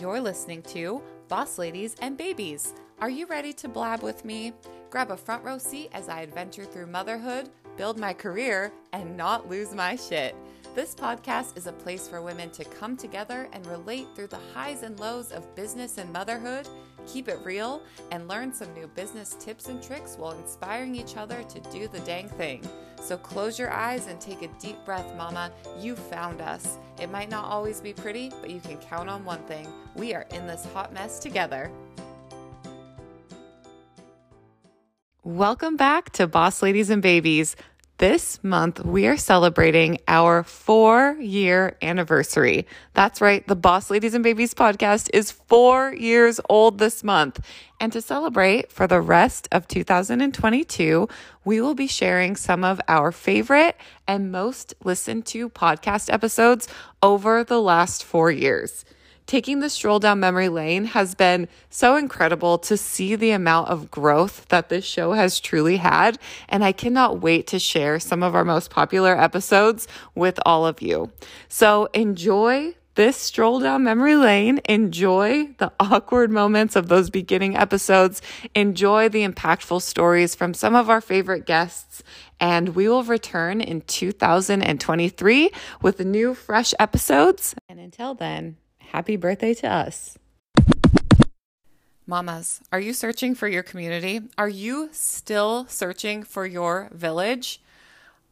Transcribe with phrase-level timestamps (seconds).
[0.00, 2.72] You're listening to Boss Ladies and Babies.
[3.00, 4.52] Are you ready to blab with me?
[4.90, 9.48] Grab a front row seat as I adventure through motherhood, build my career, and not
[9.48, 10.36] lose my shit.
[10.76, 14.84] This podcast is a place for women to come together and relate through the highs
[14.84, 16.68] and lows of business and motherhood,
[17.08, 21.42] keep it real, and learn some new business tips and tricks while inspiring each other
[21.42, 22.62] to do the dang thing.
[23.00, 25.50] So close your eyes and take a deep breath, Mama.
[25.80, 26.78] You found us.
[27.00, 30.26] It might not always be pretty, but you can count on one thing we are
[30.32, 31.70] in this hot mess together.
[35.24, 37.54] Welcome back to Boss Ladies and Babies.
[37.98, 42.64] This month, we are celebrating our four year anniversary.
[42.94, 47.40] That's right, the Boss Ladies and Babies podcast is four years old this month.
[47.80, 51.08] And to celebrate for the rest of 2022,
[51.44, 56.68] we will be sharing some of our favorite and most listened to podcast episodes
[57.02, 58.84] over the last four years
[59.28, 63.90] taking the stroll down memory lane has been so incredible to see the amount of
[63.90, 66.18] growth that this show has truly had.
[66.48, 70.80] And I cannot wait to share some of our most popular episodes with all of
[70.80, 71.12] you.
[71.46, 74.60] So enjoy this stroll down memory lane.
[74.64, 78.22] Enjoy the awkward moments of those beginning episodes.
[78.54, 82.02] Enjoy the impactful stories from some of our favorite guests.
[82.40, 85.50] And we will return in 2023
[85.82, 87.54] with new, fresh episodes.
[87.68, 88.56] And until then,
[88.88, 90.18] happy birthday to us.
[92.06, 94.22] Mamas, are you searching for your community?
[94.38, 97.60] Are you still searching for your village?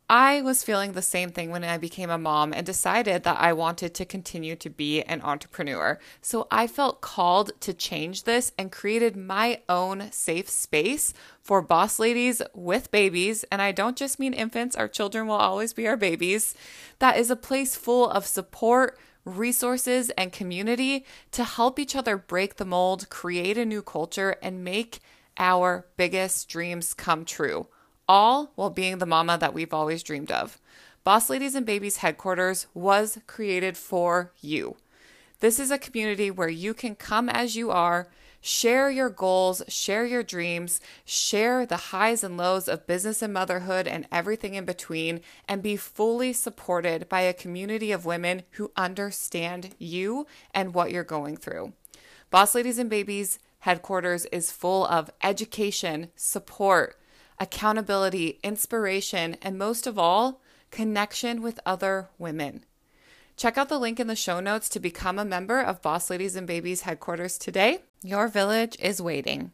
[0.08, 3.52] I was feeling the same thing when I became a mom and decided that I
[3.52, 5.98] wanted to continue to be an entrepreneur.
[6.22, 11.12] So I felt called to change this and created my own safe space
[11.42, 13.44] for boss ladies with babies.
[13.50, 16.54] And I don't just mean infants, our children will always be our babies.
[17.00, 18.96] That is a place full of support
[19.26, 24.64] resources, and community to help each other break the mold, create a new culture, and
[24.64, 25.00] make
[25.36, 27.66] our biggest dreams come true,
[28.08, 30.58] all while being the mama that we've always dreamed of.
[31.04, 34.76] Boss Ladies and Babies headquarters was created for you.
[35.40, 38.08] This is a community where you can come as you are
[38.46, 43.88] Share your goals, share your dreams, share the highs and lows of business and motherhood
[43.88, 49.74] and everything in between, and be fully supported by a community of women who understand
[49.80, 51.72] you and what you're going through.
[52.30, 57.00] Boss Ladies and Babies headquarters is full of education, support,
[57.40, 60.40] accountability, inspiration, and most of all,
[60.70, 62.64] connection with other women.
[63.36, 66.36] Check out the link in the show notes to become a member of Boss Ladies
[66.36, 67.80] and Babies headquarters today.
[68.06, 69.50] Your village is waiting.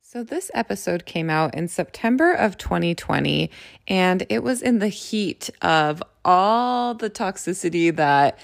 [0.00, 3.50] So, this episode came out in September of 2020,
[3.88, 8.38] and it was in the heat of all the toxicity that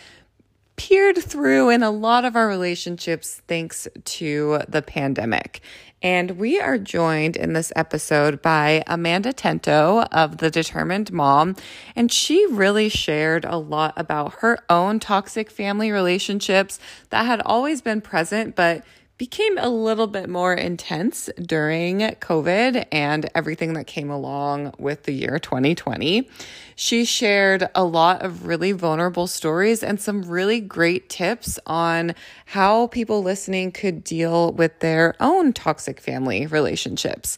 [0.74, 5.60] peered through in a lot of our relationships thanks to the pandemic.
[6.04, 11.56] And we are joined in this episode by Amanda Tento of The Determined Mom.
[11.96, 16.78] And she really shared a lot about her own toxic family relationships
[17.08, 18.84] that had always been present, but
[19.16, 25.12] became a little bit more intense during COVID and everything that came along with the
[25.12, 26.28] year 2020.
[26.76, 32.14] She shared a lot of really vulnerable stories and some really great tips on
[32.46, 37.36] how people listening could deal with their own toxic family relationships.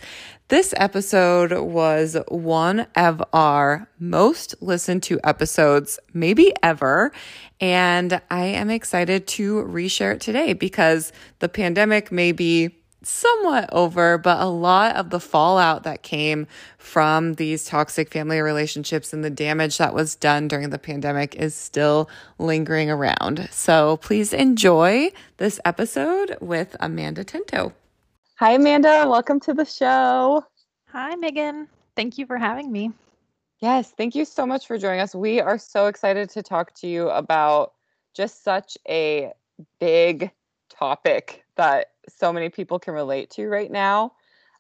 [0.49, 7.11] This episode was one of our most listened to episodes, maybe ever.
[7.61, 12.77] And I am excited to reshare it today because the pandemic may be
[13.07, 16.47] somewhat over, but a lot of the fallout that came
[16.77, 21.55] from these toxic family relationships and the damage that was done during the pandemic is
[21.55, 23.49] still lingering around.
[23.51, 27.73] So please enjoy this episode with Amanda Tento.
[28.37, 29.07] Hi, Amanda.
[29.09, 30.45] Welcome to the show.
[30.89, 31.69] Hi, Megan.
[31.95, 32.91] Thank you for having me.
[33.61, 35.15] Yes, thank you so much for joining us.
[35.15, 37.73] We are so excited to talk to you about
[38.15, 39.33] just such a
[39.81, 40.31] big
[40.69, 44.13] topic that so many people can relate to right now.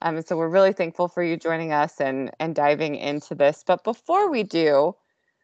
[0.02, 3.64] Um, so we're really thankful for you joining us and and diving into this.
[3.66, 4.94] But before we do,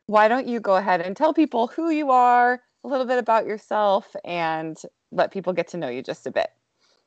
[0.06, 3.46] why don't you go ahead and tell people who you are, a little bit about
[3.46, 6.50] yourself, and let people get to know you just a bit.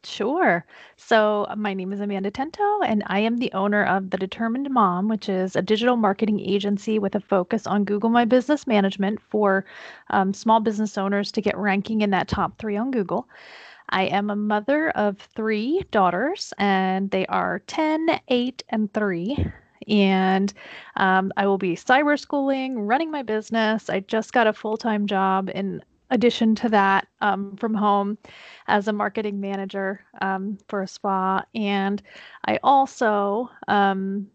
[0.06, 0.63] Sure.
[0.98, 5.07] So, my name is Amanda Tento, and I am the owner of The Determined Mom,
[5.07, 9.65] which is a digital marketing agency with a focus on Google My Business Management for
[10.12, 13.27] um, small business owners to get ranking in that top three on Google.
[13.89, 19.51] I am a mother of three daughters, and they are 10, 8, and 3
[19.87, 20.53] and
[20.95, 23.89] um, I will be cyber schooling, running my business.
[23.89, 28.17] I just got a full time job in addition to that um, from home
[28.67, 31.43] as a marketing manager um, for a spa.
[31.53, 32.01] And
[32.45, 34.27] I also um,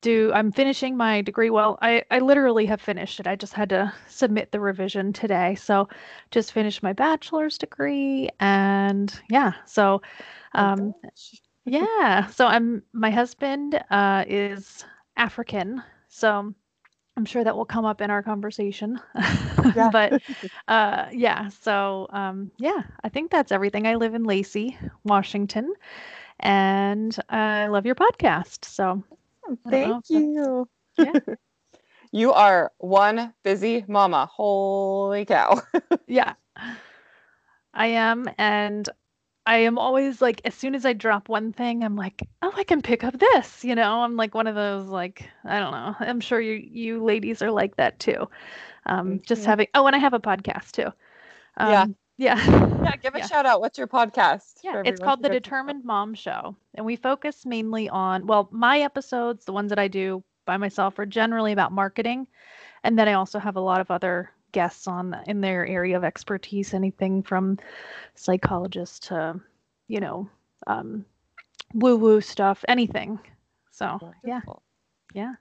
[0.00, 1.50] do, I'm finishing my degree.
[1.50, 3.26] Well, I, I literally have finished it.
[3.26, 5.54] I just had to submit the revision today.
[5.56, 5.88] So
[6.30, 8.28] just finished my bachelor's degree.
[8.40, 10.02] And yeah, so.
[10.54, 10.94] Oh, um,
[11.68, 12.26] yeah.
[12.28, 14.84] So I'm my husband uh, is
[15.16, 16.54] African, so
[17.16, 19.00] I'm sure that will come up in our conversation.
[19.74, 19.90] Yeah.
[19.90, 20.22] but
[20.68, 21.48] uh, yeah.
[21.48, 23.86] So um, yeah, I think that's everything.
[23.86, 25.74] I live in Lacey, Washington,
[26.38, 28.64] and I love your podcast.
[28.64, 29.02] So
[29.68, 30.68] thank you.
[30.96, 31.12] Yeah.
[32.12, 34.28] you are one busy mama.
[34.30, 35.62] Holy cow.
[36.06, 36.34] yeah.
[37.74, 38.88] I am, and
[39.46, 42.64] I am always like, as soon as I drop one thing, I'm like, oh, I
[42.64, 43.64] can pick up this.
[43.64, 45.94] You know, I'm like one of those like, I don't know.
[46.00, 48.28] I'm sure you you ladies are like that too.
[48.86, 49.68] Um, just having.
[49.74, 50.92] Oh, and I have a podcast too.
[51.56, 51.86] Um, yeah.
[52.18, 52.66] Yeah.
[52.88, 52.96] Yeah.
[52.96, 53.26] Give a yeah.
[53.26, 53.60] shout out.
[53.60, 54.60] What's your podcast?
[54.62, 54.82] Yeah.
[54.84, 56.56] It's called The Determined Mom Show.
[56.74, 60.98] And we focus mainly on, well, my episodes, the ones that I do by myself,
[60.98, 62.26] are generally about marketing.
[62.84, 66.04] And then I also have a lot of other guests on in their area of
[66.04, 67.58] expertise, anything from
[68.14, 69.38] psychologists to,
[69.88, 70.30] you know,
[70.66, 71.04] um,
[71.74, 73.18] woo woo stuff, anything.
[73.70, 74.62] So, Wonderful.
[75.14, 75.24] yeah.
[75.26, 75.34] Yeah.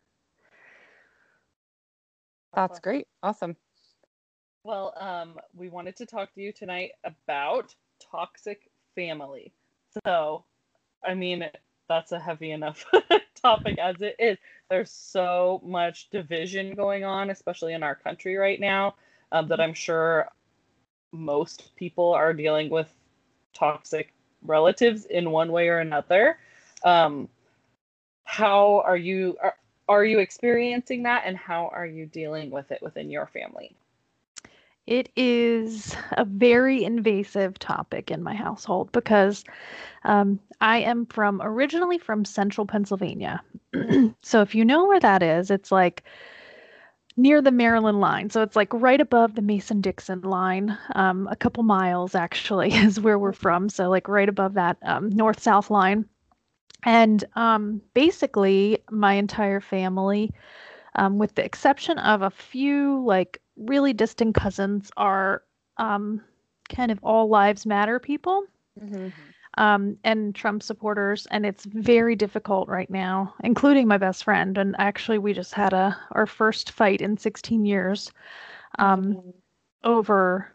[2.53, 3.07] That's great.
[3.23, 3.55] Awesome.
[4.67, 7.73] Well, um, we wanted to talk to you tonight about
[8.11, 9.53] toxic family.
[10.05, 10.43] So,
[11.07, 11.49] I mean,
[11.87, 12.83] that's a heavy enough
[13.41, 14.37] topic as it is.
[14.69, 18.95] There's so much division going on, especially in our country right now,
[19.31, 20.27] um, that I'm sure
[21.13, 22.93] most people are dealing with
[23.53, 24.11] toxic
[24.41, 26.39] relatives in one way or another.
[26.83, 27.29] Um,
[28.25, 29.55] how are you are,
[29.87, 33.73] are you experiencing that, and how are you dealing with it within your family?
[34.87, 39.43] It is a very invasive topic in my household because
[40.05, 43.41] um, I am from originally from central Pennsylvania.
[44.21, 46.03] so if you know where that is, it's like
[47.17, 48.29] near the Maryland line.
[48.29, 50.77] So it's like right above the Mason Dixon line.
[50.95, 53.69] Um, a couple miles actually is where we're from.
[53.69, 56.05] So like right above that um, north south line.
[56.83, 60.31] And um, basically, my entire family,
[60.97, 65.43] um, with the exception of a few like really distant cousins, are
[65.77, 66.21] um,
[66.69, 68.43] kind of all lives matter people.
[68.79, 69.09] Mm-hmm
[69.57, 74.57] um, and Trump supporters, and it's very difficult right now, including my best friend.
[74.57, 78.11] And actually, we just had a our first fight in 16 years
[78.77, 79.29] um, mm-hmm.
[79.83, 80.51] over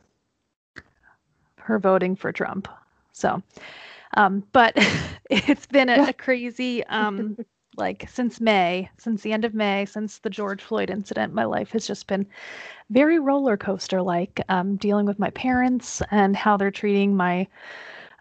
[1.56, 2.68] her voting for Trump.
[3.12, 3.42] So,
[4.16, 4.74] um, but
[5.30, 7.36] it's been a, a crazy, um,
[7.76, 11.70] like since May, since the end of May, since the George Floyd incident, my life
[11.70, 12.26] has just been
[12.90, 17.46] very roller coaster like, um, dealing with my parents and how they're treating my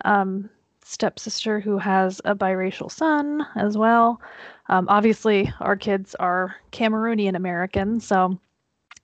[0.05, 0.49] um,
[0.83, 4.21] stepsister who has a biracial son as well.
[4.69, 8.39] Um, obviously, our kids are Cameroonian American, so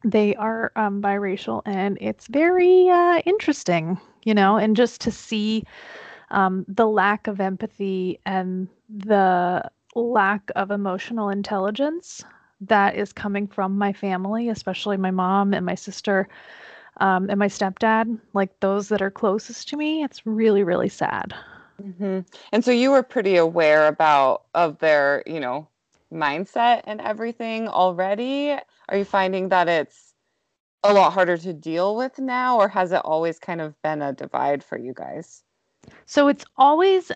[0.04, 5.66] they are um, biracial, and it's very uh, interesting, you know, and just to see
[6.32, 12.24] um, the lack of empathy and the lack of emotional intelligence
[12.62, 16.28] that is coming from my family, especially my mom and my sister.
[17.00, 21.36] Um, and my stepdad, like those that are closest to me, it's really, really sad.
[21.82, 22.22] Mm-hmm.
[22.52, 25.68] And so you were pretty aware about of their, you know,
[26.12, 28.58] mindset and everything already.
[28.90, 30.14] Are you finding that it's
[30.84, 34.14] a lot harder to deal with now, or has it always kind of been a
[34.14, 35.44] divide for you guys?
[36.06, 37.12] So it's always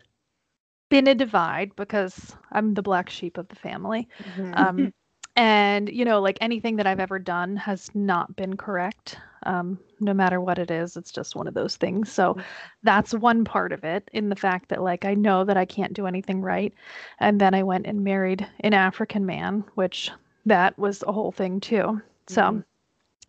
[0.91, 4.07] been a divide because I'm the black sheep of the family.
[4.23, 4.53] Mm-hmm.
[4.55, 4.93] Um,
[5.35, 10.13] and you know like anything that i've ever done has not been correct um, no
[10.13, 12.41] matter what it is it's just one of those things so mm-hmm.
[12.83, 15.93] that's one part of it in the fact that like i know that i can't
[15.93, 16.73] do anything right
[17.19, 20.11] and then i went and married an african man which
[20.45, 22.59] that was a whole thing too so mm-hmm.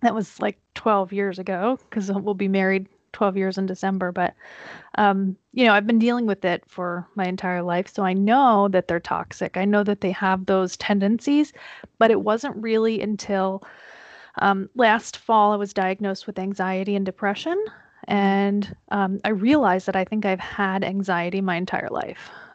[0.00, 4.34] that was like 12 years ago because we'll be married 12 years in December, but
[4.96, 8.68] um, you know, I've been dealing with it for my entire life, so I know
[8.68, 9.56] that they're toxic.
[9.56, 11.52] I know that they have those tendencies,
[11.98, 13.62] but it wasn't really until
[14.38, 17.62] um, last fall I was diagnosed with anxiety and depression,
[18.08, 22.30] and um, I realized that I think I've had anxiety my entire life.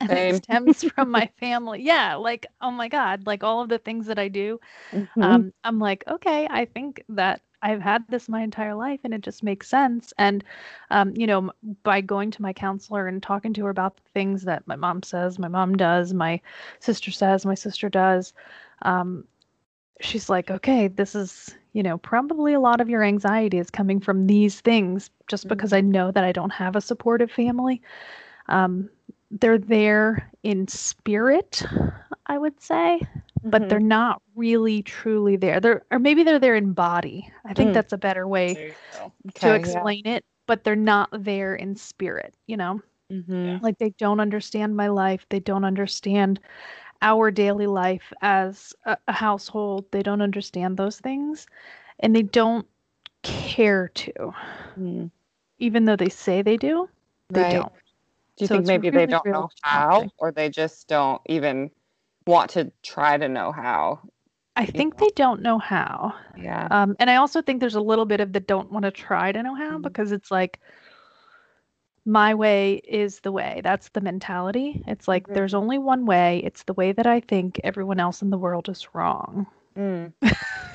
[0.00, 0.34] and Same.
[0.34, 1.82] it stems from my family.
[1.82, 4.60] Yeah, like oh my god, like all of the things that I do,
[4.92, 5.22] mm-hmm.
[5.22, 9.22] um, I'm like, okay, I think that I've had this my entire life and it
[9.22, 10.12] just makes sense.
[10.18, 10.44] And,
[10.90, 11.52] um, you know,
[11.82, 15.02] by going to my counselor and talking to her about the things that my mom
[15.02, 16.40] says, my mom does, my
[16.78, 18.32] sister says, my sister does,
[18.82, 19.24] um,
[20.00, 24.00] she's like, okay, this is, you know, probably a lot of your anxiety is coming
[24.00, 25.54] from these things just mm-hmm.
[25.54, 27.82] because I know that I don't have a supportive family.
[28.48, 28.90] Um,
[29.30, 31.62] they're there in spirit,
[32.26, 33.50] I would say, mm-hmm.
[33.50, 33.88] but they're mm-hmm.
[33.88, 35.60] not really truly there.
[35.60, 37.30] They're or maybe they're there in body.
[37.44, 37.74] I think mm.
[37.74, 40.16] that's a better way okay, to explain yeah.
[40.16, 42.80] it, but they're not there in spirit, you know?
[43.10, 43.62] Mm-hmm.
[43.62, 45.26] Like they don't understand my life.
[45.28, 46.40] They don't understand
[47.02, 49.86] our daily life as a, a household.
[49.90, 51.46] They don't understand those things
[52.00, 52.66] and they don't
[53.22, 54.34] care to.
[54.78, 55.10] Mm.
[55.58, 56.88] Even though they say they do,
[57.28, 57.52] they right.
[57.52, 57.72] don't.
[58.40, 61.20] Do you so think maybe really, they don't really know how or they just don't
[61.26, 61.70] even
[62.26, 64.00] want to try to know how?
[64.56, 65.04] I think know?
[65.04, 66.14] they don't know how.
[66.38, 66.66] Yeah.
[66.70, 69.30] Um, and I also think there's a little bit of the don't want to try
[69.30, 69.82] to know how mm-hmm.
[69.82, 70.58] because it's like
[72.06, 73.60] my way is the way.
[73.62, 74.82] That's the mentality.
[74.86, 75.34] It's like mm-hmm.
[75.34, 76.40] there's only one way.
[76.42, 77.60] It's the way that I think.
[77.62, 79.46] Everyone else in the world is wrong.
[79.76, 80.12] Mm.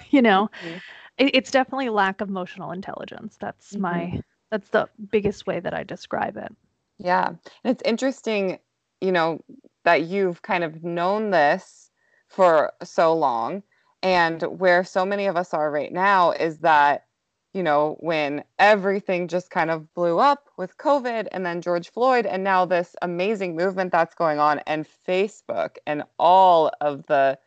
[0.09, 0.77] you know, mm-hmm.
[1.17, 3.35] it, it's definitely lack of emotional intelligence.
[3.41, 3.81] That's mm-hmm.
[3.81, 6.55] my that's the biggest way that I describe it.
[6.97, 7.27] Yeah.
[7.27, 8.59] And it's interesting,
[9.01, 9.41] you know,
[9.83, 11.91] that you've kind of known this
[12.27, 13.63] for so long
[14.01, 17.05] and where so many of us are right now is that
[17.53, 22.25] you know, when everything just kind of blew up with COVID and then George Floyd,
[22.25, 27.39] and now this amazing movement that's going on, and Facebook and all of the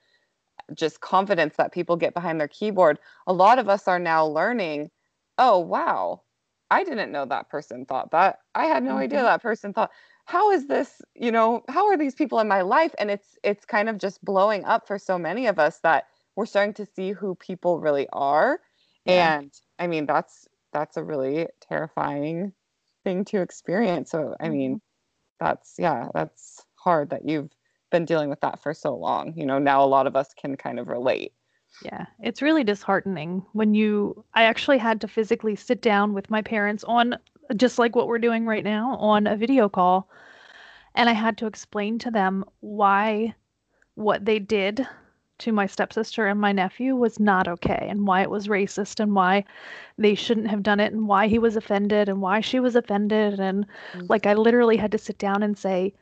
[0.75, 4.90] just confidence that people get behind their keyboard, a lot of us are now learning,
[5.37, 6.23] oh, wow,
[6.70, 8.40] I didn't know that person thought that.
[8.54, 9.00] I had no mm-hmm.
[9.00, 9.90] idea that person thought.
[10.25, 12.94] How is this, you know, how are these people in my life?
[12.98, 16.04] And it's it's kind of just blowing up for so many of us that
[16.37, 18.60] we're starting to see who people really are.
[19.06, 19.38] Yeah.
[19.38, 22.52] And I mean, that's that's a really terrifying
[23.04, 24.10] thing to experience.
[24.10, 25.46] So, I mean, mm-hmm.
[25.46, 27.50] that's yeah, that's hard that you've
[27.90, 29.32] been dealing with that for so long.
[29.37, 31.32] You know, now a lot of us can kind of relate.
[31.82, 34.25] Yeah, it's really disheartening when you.
[34.34, 37.16] I actually had to physically sit down with my parents on
[37.56, 40.08] just like what we're doing right now on a video call.
[40.94, 43.34] And I had to explain to them why
[43.94, 44.87] what they did
[45.38, 49.14] to my stepsister and my nephew was not okay and why it was racist and
[49.14, 49.44] why
[49.96, 53.38] they shouldn't have done it and why he was offended and why she was offended
[53.38, 54.06] and mm-hmm.
[54.08, 55.94] like I literally had to sit down and say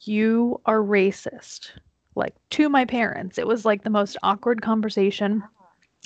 [0.00, 1.70] you are racist
[2.14, 5.42] like to my parents it was like the most awkward conversation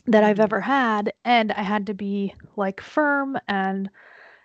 [0.07, 0.45] that I've mm-hmm.
[0.45, 3.91] ever had and I had to be like firm and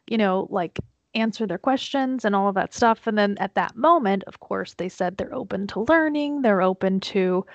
[0.08, 0.80] you know like
[1.16, 4.74] answer their questions and all of that stuff and then at that moment of course
[4.74, 7.46] they said they're open to learning they're open to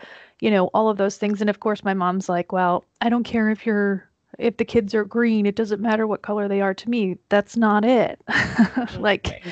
[0.40, 1.40] you know, all of those things.
[1.40, 4.94] And of course, my mom's like, well, I don't care if you're, if the kids
[4.94, 7.18] are green, it doesn't matter what color they are to me.
[7.28, 8.20] That's not it.
[8.98, 9.44] like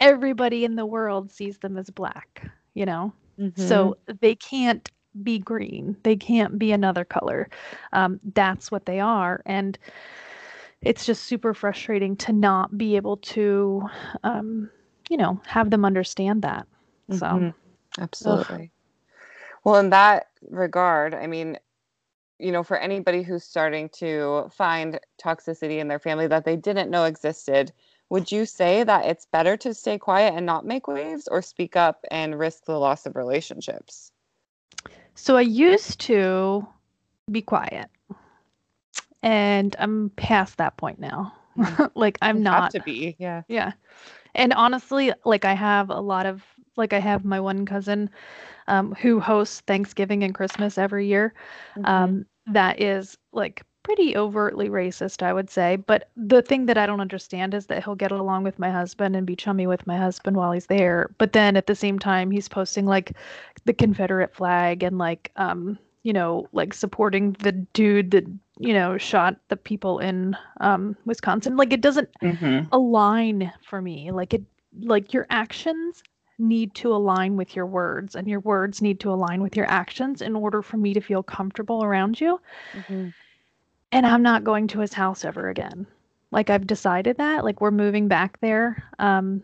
[0.00, 3.12] everybody in the world sees them as black, you know?
[3.38, 3.66] Mm-hmm.
[3.66, 4.90] So they can't
[5.22, 5.96] be green.
[6.02, 7.48] They can't be another color.
[7.92, 9.42] Um, that's what they are.
[9.46, 9.78] And
[10.80, 13.88] it's just super frustrating to not be able to,
[14.22, 14.70] um,
[15.08, 16.66] you know, have them understand that.
[17.10, 18.02] So, mm-hmm.
[18.02, 18.64] absolutely.
[18.64, 18.68] Ugh.
[19.64, 21.58] Well, in that regard, I mean,
[22.38, 26.90] you know, for anybody who's starting to find toxicity in their family that they didn't
[26.90, 27.72] know existed,
[28.10, 31.76] would you say that it's better to stay quiet and not make waves or speak
[31.76, 34.12] up and risk the loss of relationships?
[35.14, 36.66] So I used to
[37.30, 37.88] be quiet.
[39.22, 41.32] And I'm past that point now.
[41.56, 41.90] Mm.
[41.94, 43.16] like I'm you not to be.
[43.18, 43.42] Yeah.
[43.48, 43.72] Yeah.
[44.34, 46.42] And honestly, like I have a lot of
[46.76, 48.10] like I have my one cousin
[48.66, 51.32] um, who hosts Thanksgiving and Christmas every year.
[51.76, 51.86] Mm-hmm.
[51.86, 55.76] Um, that is like pretty overtly racist, I would say.
[55.76, 59.14] But the thing that I don't understand is that he'll get along with my husband
[59.14, 61.10] and be chummy with my husband while he's there.
[61.18, 63.12] But then at the same time, he's posting like
[63.66, 68.24] the Confederate flag and like, um, you know, like supporting the dude that,
[68.58, 71.56] you know, shot the people in um, Wisconsin.
[71.56, 72.66] Like it doesn't mm-hmm.
[72.72, 74.10] align for me.
[74.10, 74.42] Like it,
[74.80, 76.02] like your actions
[76.38, 80.20] need to align with your words and your words need to align with your actions
[80.20, 82.40] in order for me to feel comfortable around you.
[82.72, 83.08] Mm-hmm.
[83.94, 85.86] And I'm not going to his house ever again.
[86.30, 87.44] Like I've decided that.
[87.44, 89.42] Like we're moving back there um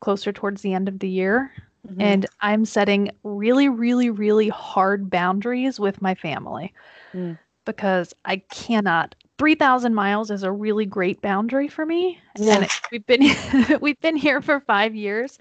[0.00, 1.52] closer towards the end of the year.
[1.88, 2.00] Mm-hmm.
[2.00, 6.72] And I'm setting really, really, really hard boundaries with my family
[7.14, 7.38] mm.
[7.64, 12.58] because I cannot 3000 miles is a really great boundary for me yeah.
[12.58, 13.34] and we've been
[13.80, 15.38] we've been here for 5 years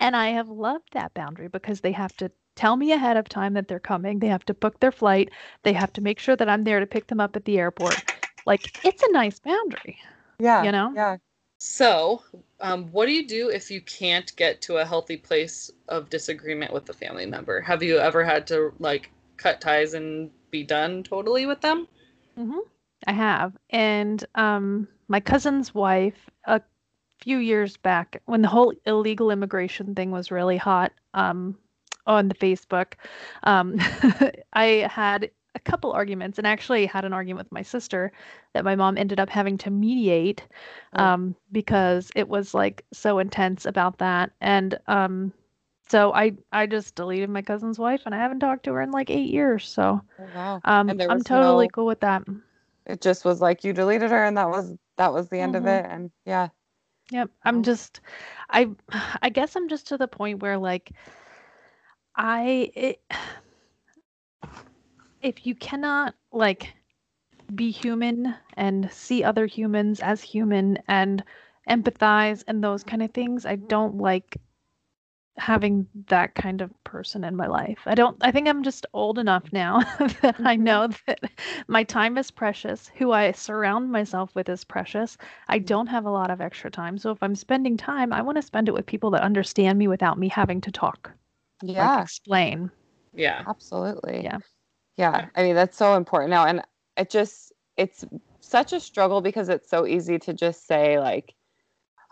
[0.00, 3.54] and I have loved that boundary because they have to tell me ahead of time
[3.54, 4.18] that they're coming.
[4.18, 5.30] They have to book their flight.
[5.62, 8.02] They have to make sure that I'm there to pick them up at the airport.
[8.46, 9.98] like it's a nice boundary.
[10.40, 10.64] Yeah.
[10.64, 10.92] You know?
[10.94, 11.16] Yeah.
[11.58, 12.22] So,
[12.60, 16.72] um, what do you do if you can't get to a healthy place of disagreement
[16.72, 17.60] with a family member?
[17.60, 21.88] Have you ever had to like cut ties and be done totally with them?
[22.36, 22.58] hmm
[23.06, 23.56] I have.
[23.70, 26.60] And um, my cousin's wife, a
[27.20, 31.56] few years back, when the whole illegal immigration thing was really hot um,
[32.06, 32.94] on the Facebook,
[33.44, 33.76] um,
[34.52, 38.12] I had a couple arguments and actually had an argument with my sister
[38.52, 40.46] that my mom ended up having to mediate
[40.92, 41.02] Oh.
[41.02, 44.30] um, because it was like so intense about that.
[44.40, 45.32] And um,
[45.88, 48.90] so I I just deleted my cousin's wife and I haven't talked to her in
[48.92, 49.68] like eight years.
[49.68, 50.62] So Oh, wow.
[50.64, 52.22] um, I'm totally no- cool with that.
[52.86, 55.64] It just was like you deleted her and that was that was the end of
[55.64, 55.66] Mhm.
[55.66, 55.86] it.
[55.86, 56.48] And yeah.
[57.10, 57.30] Yep.
[57.44, 58.00] I'm just
[58.50, 58.68] I
[59.22, 60.92] I guess I'm just to the point where like
[62.16, 63.00] I it,
[65.22, 66.74] if you cannot like
[67.54, 71.22] be human and see other humans as human and
[71.68, 74.36] empathize and those kind of things, I don't like
[75.38, 77.78] having that kind of person in my life.
[77.86, 79.80] I don't I think I'm just old enough now
[80.22, 80.62] that I Mhm.
[80.62, 81.20] know that
[81.68, 82.90] my time is precious.
[82.96, 85.16] Who I surround myself with is precious.
[85.48, 86.98] I don't have a lot of extra time.
[86.98, 89.88] So if I'm spending time, I want to spend it with people that understand me
[89.88, 91.12] without me having to talk.
[91.76, 91.96] Like Yeah.
[91.96, 92.70] explain.
[93.12, 93.46] Yeah.
[93.46, 94.24] Absolutely.
[94.24, 94.38] Yeah.
[94.96, 95.28] Yeah.
[95.34, 96.46] I mean, that's so important now.
[96.46, 96.62] And
[96.96, 98.04] it just, it's
[98.40, 101.34] such a struggle because it's so easy to just say, like,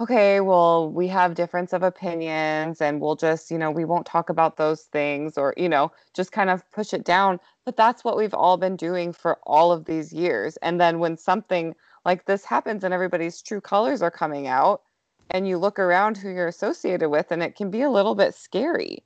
[0.00, 4.30] okay, well, we have difference of opinions and we'll just, you know, we won't talk
[4.30, 7.40] about those things or, you know, just kind of push it down.
[7.64, 10.56] But that's what we've all been doing for all of these years.
[10.58, 11.74] And then when something
[12.04, 14.82] like this happens and everybody's true colors are coming out
[15.30, 18.34] and you look around who you're associated with and it can be a little bit
[18.34, 19.04] scary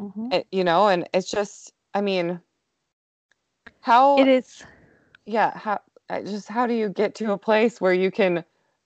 [0.00, 0.32] Mhm.
[0.32, 2.40] it, you know and it's just i mean
[3.82, 4.62] how It is.
[5.26, 5.80] Yeah how
[6.10, 8.44] I just how do you get to a place where you can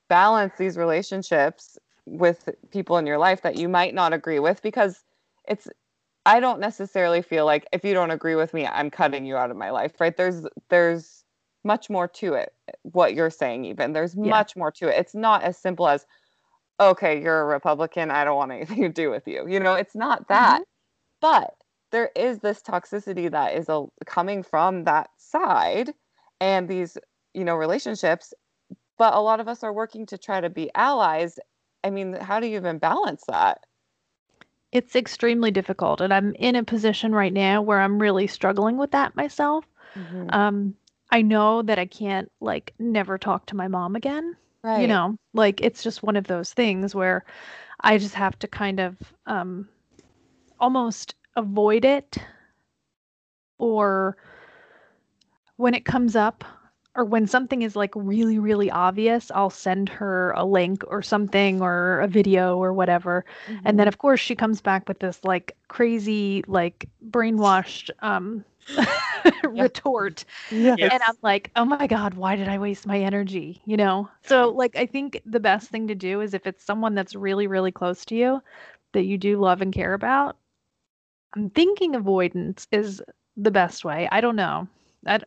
[0.09, 4.63] balance these relationships with people in your life that you might not agree with?
[4.63, 5.05] Because
[5.49, 5.69] it's
[6.27, 9.51] i don't necessarily feel like if you don't agree with me i'm cutting you out
[9.51, 10.17] of my life right?
[10.17, 11.25] There's there's
[11.65, 13.93] much more to it eh, what you're saying even.
[13.93, 14.31] There's Yeah.
[14.31, 14.99] much more to it.
[14.99, 16.07] It's not as simple as
[16.81, 19.47] okay you're a republican i don't want anything to do with you.
[19.49, 20.57] You know it's not mm-hmm.
[20.57, 20.63] that
[21.25, 21.55] but
[21.91, 25.95] there is this toxicity that is a, coming from that side
[26.39, 26.99] and these
[27.33, 28.35] you know relationships
[28.99, 31.39] but a lot of us are working to try to be allies
[31.83, 33.65] i mean how do you even balance that
[34.71, 38.91] it's extremely difficult and I'm in a position right now where I'm really struggling with
[38.91, 39.65] that myself.
[40.31, 40.75] Um
[41.11, 44.37] I know that I can't like never talk to my mom again.
[44.65, 47.25] right you know like it's just one of those things where
[47.81, 49.69] i just have to kind of um
[50.61, 52.19] almost avoid it
[53.59, 54.17] or
[55.57, 56.45] when it comes up
[56.97, 61.61] or when something is like really really obvious i'll send her a link or something
[61.61, 63.25] or a video or whatever
[63.65, 68.45] and then of course she comes back with this like crazy like brainwashed um
[69.45, 70.93] retort Yes.
[70.93, 73.61] and I'm like, oh my God, why did I waste my energy?
[73.65, 74.09] You know?
[74.23, 77.47] So, like, I think the best thing to do is if it's someone that's really,
[77.47, 78.43] really close to you
[78.93, 80.37] that you do love and care about,
[81.35, 83.03] I'm thinking avoidance is
[83.37, 84.09] the best way.
[84.13, 84.69] I don't know.
[85.07, 85.21] I,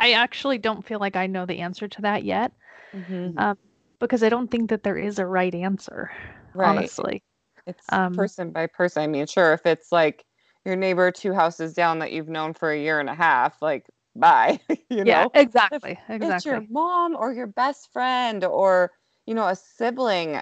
[0.00, 2.52] I actually don't feel like I know the answer to that yet
[2.94, 3.56] Mhm.
[3.98, 6.10] because I don't think that there is a right answer,
[6.54, 7.22] right honestly.
[7.66, 10.24] it's um, person by person i mean sure if it's like
[10.64, 13.86] your neighbor two houses down that you've known for a year and a half like
[14.16, 14.58] bye
[14.90, 15.98] you yeah, know exactly.
[16.08, 16.50] it's Exactly.
[16.52, 18.92] your mom or your best friend or
[19.26, 20.40] you know a sibling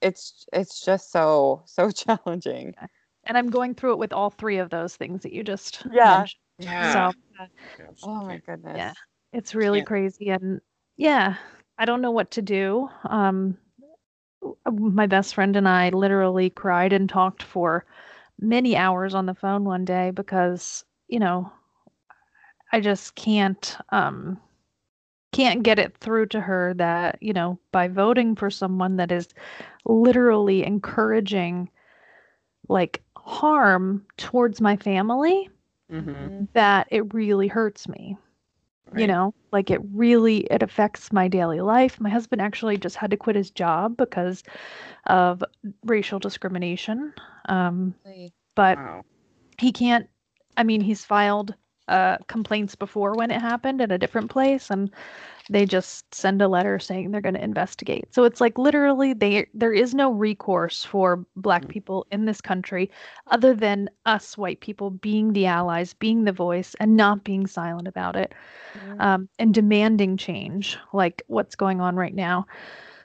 [0.00, 2.74] it's it's just so so challenging
[3.24, 6.16] And I'm going through it with all three of those things that you just Yeah.
[6.16, 6.40] mentioned.
[6.58, 6.82] Yeah.
[6.92, 7.12] So,
[8.02, 8.92] oh my goodness Yeah.
[9.32, 10.60] it's really Can't- crazy and
[10.96, 11.36] yeah
[11.78, 13.56] i don't know what to do um
[14.70, 17.84] my best friend and i literally cried and talked for
[18.40, 21.50] many hours on the phone one day because you know
[22.72, 24.38] i just can't um
[25.32, 29.28] can't get it through to her that you know by voting for someone that is
[29.84, 31.68] literally encouraging
[32.68, 35.48] like harm towards my family
[35.90, 36.44] Mm-hmm.
[36.54, 38.16] that it really hurts me
[38.94, 43.10] you know like it really it affects my daily life my husband actually just had
[43.10, 44.42] to quit his job because
[45.06, 45.42] of
[45.84, 47.12] racial discrimination
[47.48, 47.94] um
[48.54, 49.04] but Wow.
[49.58, 50.08] he can't
[50.56, 51.54] i mean he's filed
[51.88, 54.90] uh, complaints before when it happened at a different place, and
[55.50, 58.06] they just send a letter saying they're going to investigate.
[58.14, 62.90] So it's like literally they there is no recourse for black people in this country
[63.28, 67.88] other than us white people being the allies, being the voice and not being silent
[67.88, 68.34] about it.
[68.74, 69.00] Mm-hmm.
[69.00, 72.46] Um, and demanding change like what's going on right now.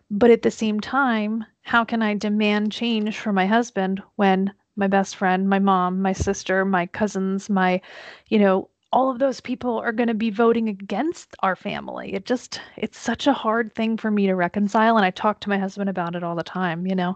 [0.10, 4.88] But at the same time, how can I demand change for my husband when my
[4.88, 7.82] best friend, my mom, my sister, my cousins, my,
[8.28, 12.14] you know, all of those people are going to be voting against our family.
[12.14, 15.50] It just it's such a hard thing for me to reconcile and I talk to
[15.50, 17.16] my husband about it all the time, you know.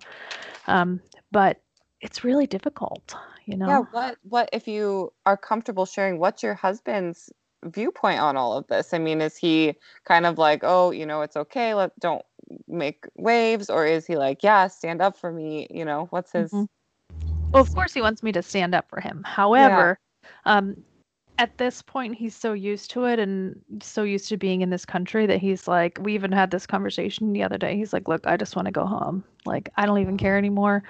[0.68, 1.62] Um, but
[2.02, 3.68] it's really difficult, you know.
[3.68, 7.32] Yeah, what what if you are comfortable sharing what's your husband's
[7.64, 8.94] viewpoint on all of this?
[8.94, 12.26] I mean, is he kind of like, "Oh, you know, it's okay, let don't
[12.68, 16.08] make waves," or is he like, "Yeah, stand up for me," you know?
[16.10, 16.66] What's his mm-hmm.
[17.54, 19.24] Well, of course he wants me to stand up for him.
[19.26, 20.58] However, yeah.
[20.58, 20.76] um
[21.42, 24.86] at this point he's so used to it and so used to being in this
[24.86, 27.76] country that he's like we even had this conversation the other day.
[27.76, 29.24] He's like look i just want to go home.
[29.44, 30.84] Like i don't even care anymore.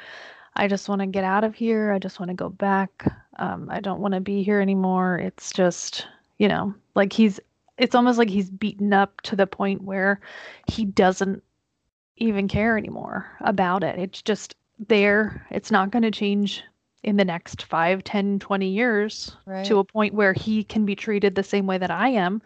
[0.58, 1.94] I just want to get out of here.
[1.94, 2.92] I just want to go back.
[3.40, 5.18] Um, i don't want to be here anymore.
[5.20, 6.06] It's just
[6.38, 7.40] you know like he's
[7.78, 10.20] it's almost like he's beaten up to the point where
[10.68, 11.42] he doesn't
[12.18, 13.98] even care anymore about it.
[13.98, 14.56] It's just
[14.90, 15.48] there.
[15.50, 16.62] It's not going to change
[17.04, 19.66] in the next 5 10 20 years right.
[19.66, 22.42] to a point where he can be treated the same way that i am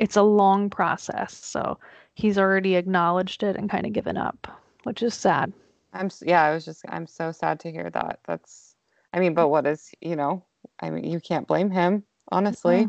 [0.00, 1.34] it's a long process.
[1.34, 1.78] So
[2.14, 4.48] he's already acknowledged it and kind of given up
[4.84, 5.52] which is sad.
[5.92, 8.20] I'm yeah i was just i'm so sad to hear that.
[8.26, 8.74] That's
[9.12, 10.44] i mean but what is you know
[10.80, 12.88] i mean you can't blame him honestly.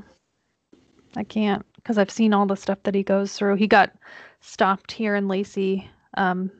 [1.18, 3.56] I can't because i've seen all the stuff that he goes through.
[3.56, 3.92] He got
[4.40, 6.52] stopped here in lacey um,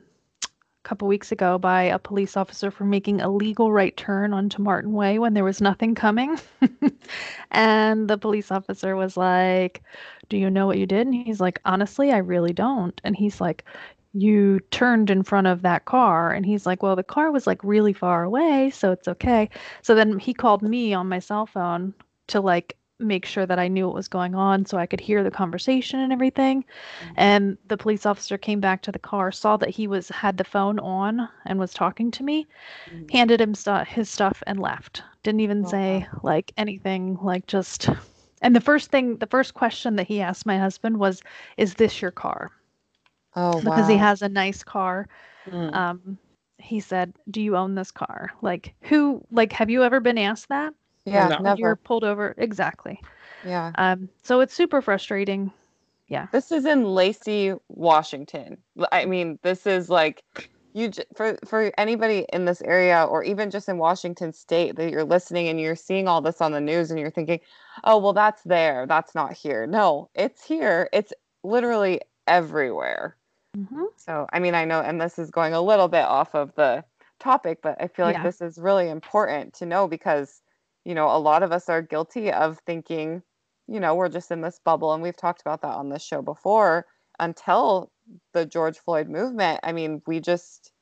[0.82, 4.92] couple weeks ago by a police officer for making a legal right turn onto Martin
[4.92, 6.38] Way when there was nothing coming.
[7.50, 9.82] and the police officer was like,
[10.28, 11.06] Do you know what you did?
[11.06, 13.00] And he's like, Honestly, I really don't.
[13.04, 13.64] And he's like,
[14.12, 16.32] You turned in front of that car.
[16.32, 19.50] And he's like, Well, the car was like really far away, so it's okay.
[19.82, 21.94] So then he called me on my cell phone
[22.28, 25.22] to like make sure that I knew what was going on so I could hear
[25.22, 26.62] the conversation and everything.
[26.62, 27.14] Mm-hmm.
[27.16, 30.44] And the police officer came back to the car, saw that he was had the
[30.44, 32.46] phone on and was talking to me,
[32.90, 33.08] mm-hmm.
[33.08, 35.02] handed him st- his stuff and left.
[35.22, 37.88] Didn't even oh, say like anything, like just
[38.42, 41.22] and the first thing the first question that he asked my husband was,
[41.56, 42.50] "Is this your car?"
[43.34, 43.88] Oh, because wow.
[43.88, 45.08] he has a nice car.
[45.46, 45.74] Mm.
[45.74, 46.18] Um
[46.58, 50.48] he said, "Do you own this car?" Like, who like have you ever been asked
[50.48, 50.74] that?
[51.04, 51.38] Yeah, no.
[51.38, 51.58] never.
[51.58, 52.34] You're pulled over.
[52.38, 53.00] Exactly.
[53.44, 53.72] Yeah.
[53.76, 55.52] Um, so it's super frustrating.
[56.08, 56.26] Yeah.
[56.30, 58.58] This is in Lacey, Washington.
[58.92, 60.22] I mean, this is like
[60.74, 65.04] you for for anybody in this area or even just in Washington state that you're
[65.04, 67.40] listening and you're seeing all this on the news and you're thinking,
[67.84, 68.86] "Oh, well that's there.
[68.86, 70.88] That's not here." No, it's here.
[70.92, 71.12] It's
[71.42, 73.16] literally everywhere.
[73.56, 73.84] Mm-hmm.
[73.96, 76.84] So, I mean, I know and this is going a little bit off of the
[77.20, 78.22] topic, but I feel like yeah.
[78.22, 80.41] this is really important to know because
[80.84, 83.22] you know, a lot of us are guilty of thinking,
[83.68, 84.92] you know, we're just in this bubble.
[84.92, 86.86] And we've talked about that on this show before
[87.20, 87.90] until
[88.32, 89.60] the George Floyd movement.
[89.62, 90.72] I mean, we just,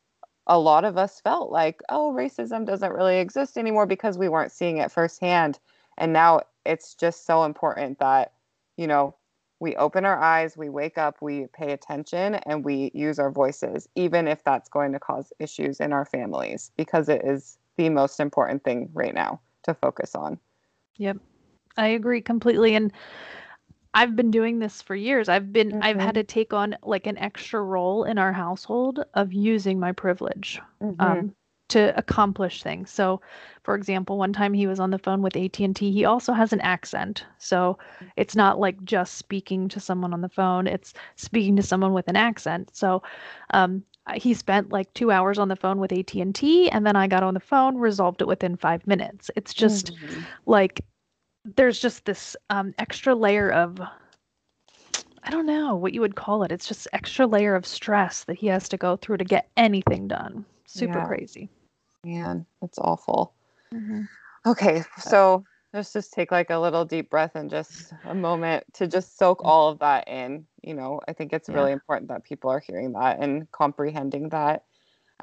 [0.47, 4.53] a lot of us felt like, oh, racism doesn't really exist anymore because we weren't
[4.53, 5.59] seeing it firsthand.
[5.99, 8.33] And now it's just so important that,
[8.77, 9.15] you know,
[9.61, 13.87] we open our eyes, we wake up, we pay attention, and we use our voices,
[13.95, 18.21] even if that's going to cause issues in our families, because it is the most
[18.21, 20.39] important thing right now to focus on.
[20.97, 21.19] Yep.
[21.77, 22.93] I agree completely and
[23.93, 25.29] I've been doing this for years.
[25.29, 25.83] I've been mm-hmm.
[25.83, 26.21] I've had mm-hmm.
[26.21, 31.01] to take on like an extra role in our household of using my privilege mm-hmm.
[31.01, 31.35] um,
[31.71, 32.91] to accomplish things.
[32.91, 33.21] So,
[33.65, 35.91] for example, one time he was on the phone with AT&T.
[35.91, 37.25] He also has an accent.
[37.39, 37.79] So,
[38.17, 42.09] it's not like just speaking to someone on the phone, it's speaking to someone with
[42.09, 42.71] an accent.
[42.73, 43.03] So,
[43.55, 43.83] um,
[44.17, 47.35] he spent like two hours on the phone with AT&T and then I got on
[47.35, 49.31] the phone, resolved it within five minutes.
[49.37, 50.21] It's just mm-hmm.
[50.47, 50.81] like
[51.45, 53.81] there's just this um, extra layer of
[55.23, 56.53] I don't know what you would call it.
[56.53, 60.09] It's just extra layer of stress that he has to go through to get anything
[60.09, 60.45] done.
[60.67, 61.07] Super yeah.
[61.07, 61.51] crazy.
[62.05, 63.35] Man, that's awful.
[63.75, 64.03] Mm-hmm.
[64.47, 68.87] Okay, so let's just take like a little deep breath and just a moment to
[68.87, 69.47] just soak mm.
[69.47, 71.55] all of that in you know i think it's yeah.
[71.55, 74.65] really important that people are hearing that and comprehending that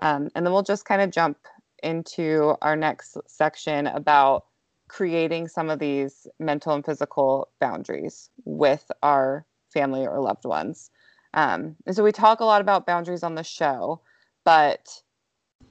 [0.01, 1.37] um, and then we'll just kind of jump
[1.81, 4.45] into our next section about
[4.89, 10.91] creating some of these mental and physical boundaries with our family or loved ones
[11.33, 13.99] um, and so we talk a lot about boundaries on the show
[14.45, 15.01] but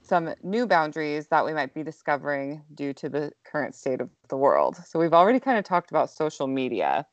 [0.07, 4.37] some new boundaries that we might be discovering due to the current state of the
[4.37, 4.77] world.
[4.85, 7.05] So we've already kind of talked about social media,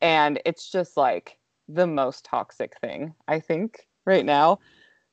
[0.00, 4.58] and it's just like the most toxic thing, I think, right now.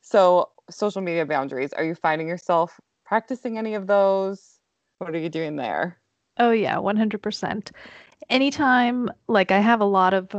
[0.02, 4.60] So, social media boundaries, are you finding yourself practicing any of those?
[5.00, 5.98] What are you doing there?
[6.38, 7.72] Oh, yeah, 100%.
[8.30, 10.30] Anytime, like, I have a lot of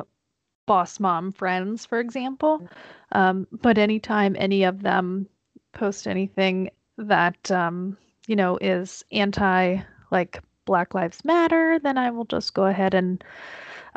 [0.66, 2.66] boss mom friends, for example,
[3.12, 5.29] um, but anytime any of them
[5.72, 9.78] post anything that, um, you know, is anti,
[10.11, 13.22] like, Black Lives Matter, then I will just go ahead and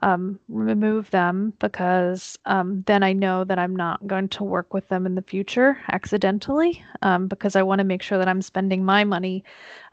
[0.04, 4.88] um, remove them because um, then I know that I'm not going to work with
[4.90, 8.84] them in the future accidentally um, because I want to make sure that I'm spending
[8.84, 9.44] my money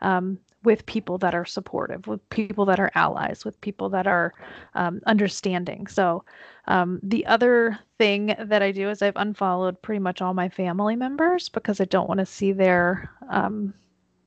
[0.00, 4.34] um, with people that are supportive, with people that are allies, with people that are
[4.74, 5.86] um, understanding.
[5.86, 6.24] So,
[6.68, 10.96] um, the other thing that I do is I've unfollowed pretty much all my family
[10.96, 13.10] members because I don't want to see their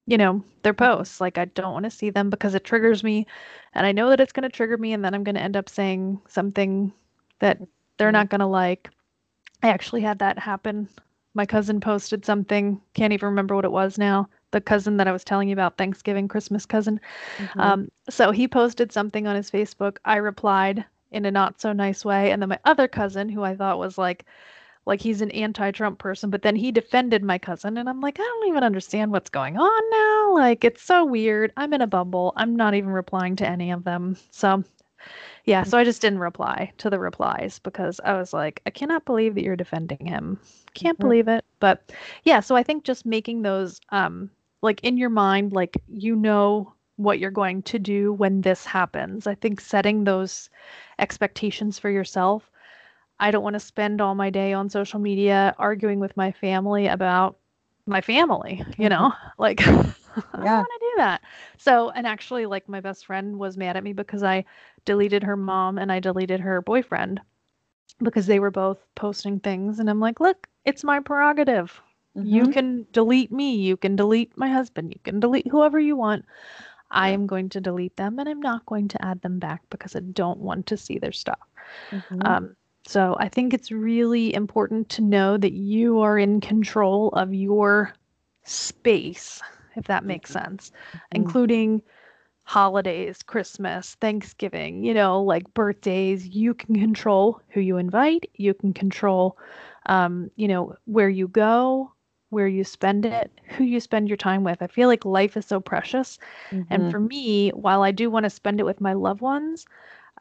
[0.07, 1.21] you know, their posts.
[1.21, 3.25] Like I don't want to see them because it triggers me
[3.73, 5.57] and I know that it's going to trigger me and then I'm going to end
[5.57, 6.93] up saying something
[7.39, 7.59] that
[7.97, 8.89] they're not going to like.
[9.63, 10.89] I actually had that happen.
[11.33, 14.29] My cousin posted something, can't even remember what it was now.
[14.51, 16.99] The cousin that I was telling you about, Thanksgiving, Christmas cousin.
[17.37, 17.59] Mm-hmm.
[17.59, 19.97] Um, so he posted something on his Facebook.
[20.05, 22.31] I replied in a not so nice way.
[22.31, 24.25] And then my other cousin, who I thought was like,
[24.85, 28.23] like he's an anti-Trump person, but then he defended my cousin and I'm like, I
[28.23, 30.35] don't even understand what's going on now.
[30.35, 31.51] Like it's so weird.
[31.57, 32.33] I'm in a bubble.
[32.35, 34.15] I'm not even replying to any of them.
[34.31, 34.63] So
[35.45, 39.05] yeah, so I just didn't reply to the replies because I was like, I cannot
[39.05, 40.39] believe that you're defending him.
[40.73, 41.07] Can't mm-hmm.
[41.07, 41.45] believe it.
[41.59, 41.91] But
[42.23, 44.29] yeah, so I think just making those um
[44.61, 49.27] like in your mind like you know what you're going to do when this happens.
[49.27, 50.49] I think setting those
[50.97, 52.49] expectations for yourself
[53.19, 56.87] I don't want to spend all my day on social media arguing with my family
[56.87, 57.37] about
[57.85, 59.13] my family, you know?
[59.37, 59.61] Like
[60.33, 60.33] yeah.
[60.33, 61.21] I don't want to do that.
[61.57, 64.45] So, and actually like my best friend was mad at me because I
[64.85, 67.21] deleted her mom and I deleted her boyfriend
[68.01, 71.81] because they were both posting things and I'm like, "Look, it's my prerogative.
[72.17, 72.27] Mm-hmm.
[72.27, 76.25] You can delete me, you can delete my husband, you can delete whoever you want.
[76.91, 79.95] I am going to delete them and I'm not going to add them back because
[79.95, 81.39] I don't want to see their stuff."
[81.91, 82.21] Mm-hmm.
[82.25, 82.55] Um,
[82.87, 87.93] so I think it's really important to know that you are in control of your
[88.43, 89.41] space,
[89.75, 90.45] if that makes mm-hmm.
[90.45, 90.97] sense, mm-hmm.
[91.11, 91.81] including
[92.43, 96.27] holidays, Christmas, Thanksgiving, you know, like birthdays.
[96.27, 99.37] You can control who you invite, you can control,
[99.87, 101.91] um, you know, where you go,
[102.29, 104.61] where you spend it, who you spend your time with.
[104.61, 106.19] I feel like life is so precious.
[106.51, 106.73] Mm-hmm.
[106.73, 109.65] And for me, while I do want to spend it with my loved ones,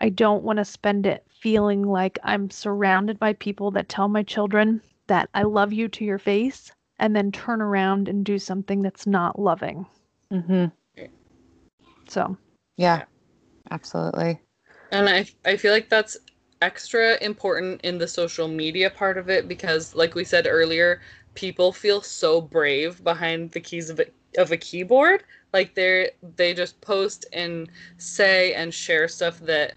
[0.00, 4.22] I don't want to spend it feeling like I'm surrounded by people that tell my
[4.22, 8.82] children that I love you to your face and then turn around and do something
[8.82, 9.86] that's not loving.
[10.32, 10.66] Mm-hmm.
[12.08, 12.36] So,
[12.76, 13.04] yeah,
[13.70, 14.40] absolutely.
[14.92, 16.16] And I, I feel like that's
[16.62, 21.00] extra important in the social media part of it because, like we said earlier,
[21.34, 24.06] people feel so brave behind the keys of a,
[24.38, 25.24] of a keyboard.
[25.52, 29.74] Like they're they just post and say and share stuff that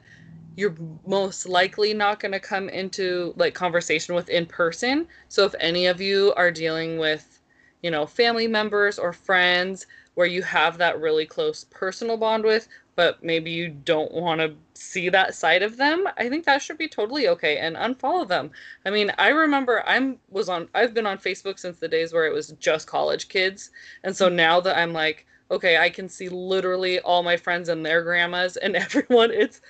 [0.57, 5.07] you're most likely not going to come into like conversation with in person.
[5.29, 7.41] So if any of you are dealing with,
[7.83, 12.67] you know, family members or friends where you have that really close personal bond with,
[12.95, 16.79] but maybe you don't want to see that side of them, I think that should
[16.79, 18.49] be totally okay and unfollow them.
[18.83, 22.25] I mean, I remember I'm was on I've been on Facebook since the days where
[22.25, 23.69] it was just college kids.
[24.03, 27.85] And so now that I'm like, okay, I can see literally all my friends and
[27.85, 29.61] their grandmas and everyone, it's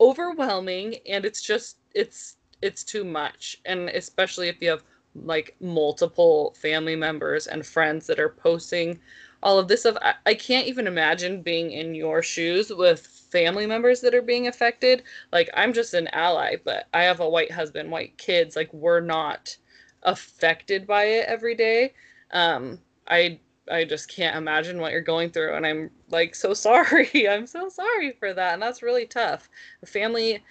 [0.00, 3.60] overwhelming and it's just it's it's too much.
[3.64, 4.82] And especially if you have
[5.14, 8.98] like multiple family members and friends that are posting
[9.42, 13.66] all of this stuff I, I can't even imagine being in your shoes with family
[13.66, 15.02] members that are being affected.
[15.32, 18.56] Like i'm just an ally but i have a white husband white kids.
[18.56, 19.56] Like we're not
[20.02, 21.94] affected by it every day.
[22.32, 22.78] Um
[23.08, 23.38] i
[23.70, 25.54] I just can't imagine what you're going through.
[25.54, 27.28] And I'm like so sorry.
[27.28, 28.54] I'm so sorry for that.
[28.54, 29.48] And that's really tough.
[29.80, 30.42] The family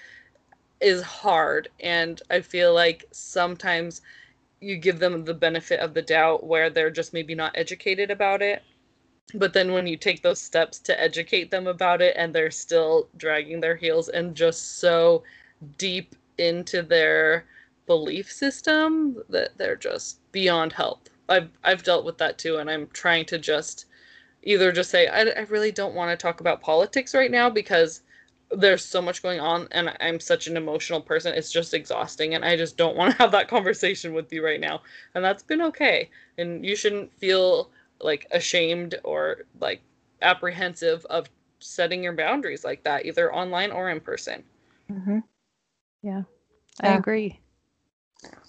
[0.81, 1.69] is hard.
[1.79, 4.01] And I feel like sometimes
[4.59, 8.41] you give them the benefit of the doubt where they're just maybe not educated about
[8.41, 8.63] it.
[9.33, 13.09] But then when you take those steps to educate them about it and they're still
[13.17, 15.23] dragging their heels and just so
[15.77, 17.45] deep into their
[17.85, 21.09] belief system that they're just beyond help.
[21.29, 23.85] I've I've dealt with that too, and I'm trying to just
[24.43, 28.01] either just say I, I really don't want to talk about politics right now because
[28.51, 31.33] there's so much going on and I'm such an emotional person.
[31.33, 34.59] It's just exhausting and I just don't want to have that conversation with you right
[34.59, 34.81] now.
[35.15, 36.09] And that's been okay.
[36.37, 39.81] And you shouldn't feel like ashamed or like
[40.21, 41.27] apprehensive of
[41.59, 44.43] setting your boundaries like that, either online or in person.
[44.91, 45.19] Mm-hmm.
[46.03, 46.23] Yeah,
[46.81, 46.97] I yeah.
[46.97, 47.39] agree.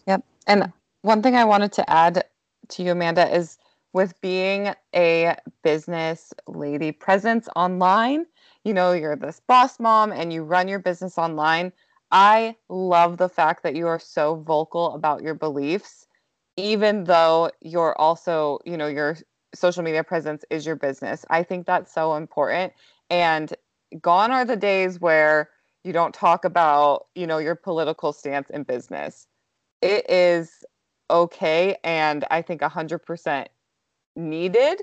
[0.06, 0.24] Yep.
[0.46, 2.24] And one thing I wanted to add
[2.70, 3.58] to you, Amanda, is
[3.92, 8.26] with being a business lady presence online,
[8.64, 11.72] you know, you're this boss mom and you run your business online.
[12.10, 16.06] I love the fact that you are so vocal about your beliefs,
[16.56, 19.16] even though you're also, you know, your
[19.54, 21.24] social media presence is your business.
[21.30, 22.72] I think that's so important.
[23.10, 23.52] And
[24.00, 25.50] gone are the days where
[25.84, 29.26] you don't talk about, you know, your political stance in business.
[29.80, 30.64] It is
[31.10, 33.46] okay and I think 100%
[34.16, 34.82] needed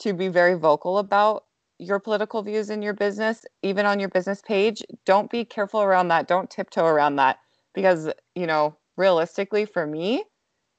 [0.00, 1.44] to be very vocal about
[1.78, 4.82] your political views in your business, even on your business page.
[5.04, 6.28] Don't be careful around that.
[6.28, 7.38] Don't tiptoe around that
[7.74, 10.24] because, you know, realistically for me,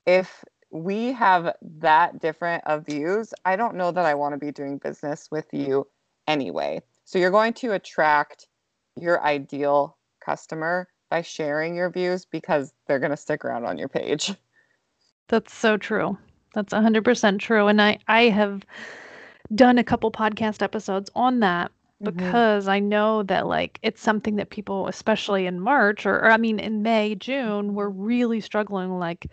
[0.06, 4.52] if we have that different of views, I don't know that I want to be
[4.52, 5.88] doing business with you
[6.28, 6.82] anyway.
[7.06, 8.48] So you're going to attract
[8.96, 13.90] your ideal customer by sharing your views because they're going to stick around on your
[13.90, 14.34] page.
[15.28, 16.18] That's so true.
[16.54, 17.68] That's 100% true.
[17.68, 18.66] And I, I have
[19.54, 22.16] done a couple podcast episodes on that mm-hmm.
[22.16, 22.72] because mm-hmm.
[22.72, 26.60] I know that like it's something that people, especially in March or, or I mean
[26.60, 29.28] in May, June, were really struggling like,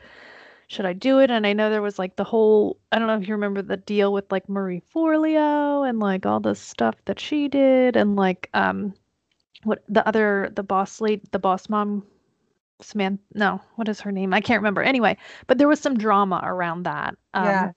[0.69, 1.31] should I do it?
[1.31, 3.77] And I know there was like the whole I don't know if you remember the
[3.77, 8.49] deal with like Marie Forleo and like all the stuff that she did and like
[8.55, 8.95] um
[9.65, 12.05] what the other the boss lady the boss mom
[12.83, 15.17] Samantha no what is her name I can't remember anyway
[15.47, 17.73] but there was some drama around that um, yeah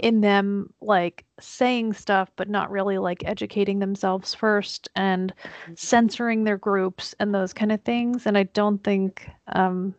[0.00, 5.74] in them like saying stuff but not really like educating themselves first and mm-hmm.
[5.76, 9.94] censoring their groups and those kind of things and I don't think um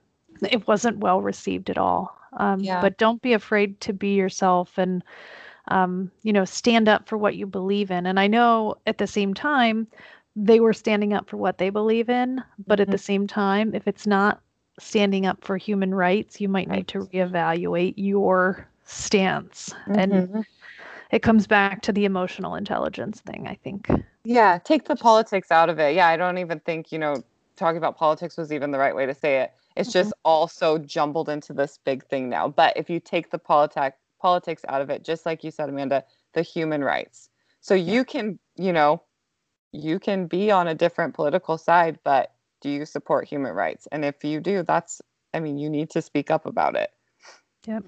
[0.50, 2.82] it wasn't well received at all um, yeah.
[2.82, 5.04] But don't be afraid to be yourself and,
[5.68, 8.06] um, you know, stand up for what you believe in.
[8.06, 9.88] And I know at the same time,
[10.36, 12.44] they were standing up for what they believe in.
[12.66, 12.82] But mm-hmm.
[12.84, 14.42] at the same time, if it's not
[14.80, 16.78] standing up for human rights, you might right.
[16.78, 19.74] need to reevaluate your stance.
[19.88, 20.00] Mm-hmm.
[20.00, 20.46] And
[21.12, 23.90] it comes back to the emotional intelligence thing, I think.
[24.24, 25.96] Yeah, take the politics out of it.
[25.96, 27.24] Yeah, I don't even think, you know,
[27.56, 29.52] talking about politics was even the right way to say it.
[29.76, 30.00] It's mm-hmm.
[30.00, 32.48] just all so jumbled into this big thing now.
[32.48, 36.04] But if you take the politic politics out of it, just like you said, Amanda,
[36.34, 37.30] the human rights.
[37.60, 39.02] So you can, you know,
[39.72, 43.88] you can be on a different political side, but do you support human rights?
[43.92, 45.02] And if you do, that's
[45.34, 46.92] I mean, you need to speak up about it.
[47.66, 47.86] Yep.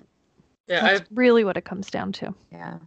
[0.67, 2.33] Yeah, that's I've, really what it comes down to.
[2.51, 2.77] Yeah.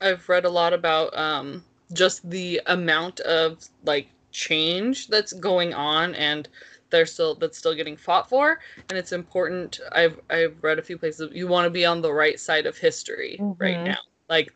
[0.00, 6.14] I've read a lot about um just the amount of like change that's going on
[6.14, 6.48] and
[6.90, 10.98] they're still that's still getting fought for and it's important i've i've read a few
[10.98, 13.62] places you want to be on the right side of history mm-hmm.
[13.62, 14.52] right now like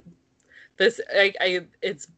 [0.79, 2.09] this I, I it's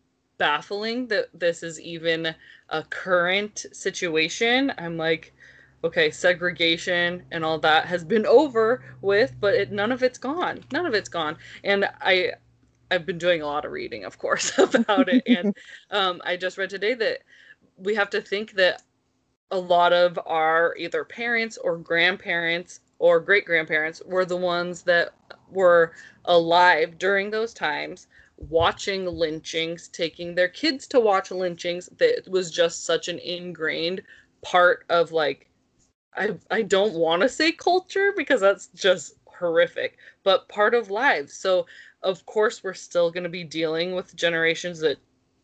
[0.40, 2.34] baffling that this is even
[2.70, 4.72] a current situation.
[4.78, 5.34] I'm like
[5.82, 10.60] okay segregation and all that has been over with but it, none of it's gone.
[10.72, 11.36] None of it's gone.
[11.62, 12.32] And i
[12.90, 15.22] i've been doing a lot of reading of course about it.
[15.26, 15.54] And
[15.90, 17.18] um, i just read today that
[17.76, 18.82] we have to think that
[19.50, 25.12] a lot of our either parents or grandparents or great grandparents were the ones that
[25.50, 25.92] were
[26.26, 28.06] alive during those times
[28.48, 34.02] watching lynchings taking their kids to watch lynchings that was just such an ingrained
[34.42, 35.48] part of like
[36.16, 41.34] i i don't want to say culture because that's just horrific but part of lives
[41.34, 41.66] so
[42.02, 44.96] of course we're still going to be dealing with generations that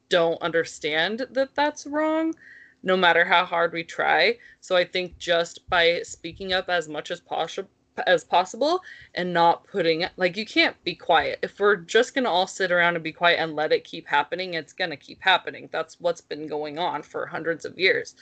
[0.09, 2.35] don't understand that that's wrong
[2.83, 4.39] no matter how hard we try.
[4.61, 7.69] So I think just by speaking up as much as possible
[8.07, 8.83] as possible
[9.15, 11.39] and not putting it like you can't be quiet.
[11.43, 14.07] If we're just going to all sit around and be quiet and let it keep
[14.07, 15.69] happening, it's going to keep happening.
[15.73, 18.15] That's what's been going on for hundreds of years.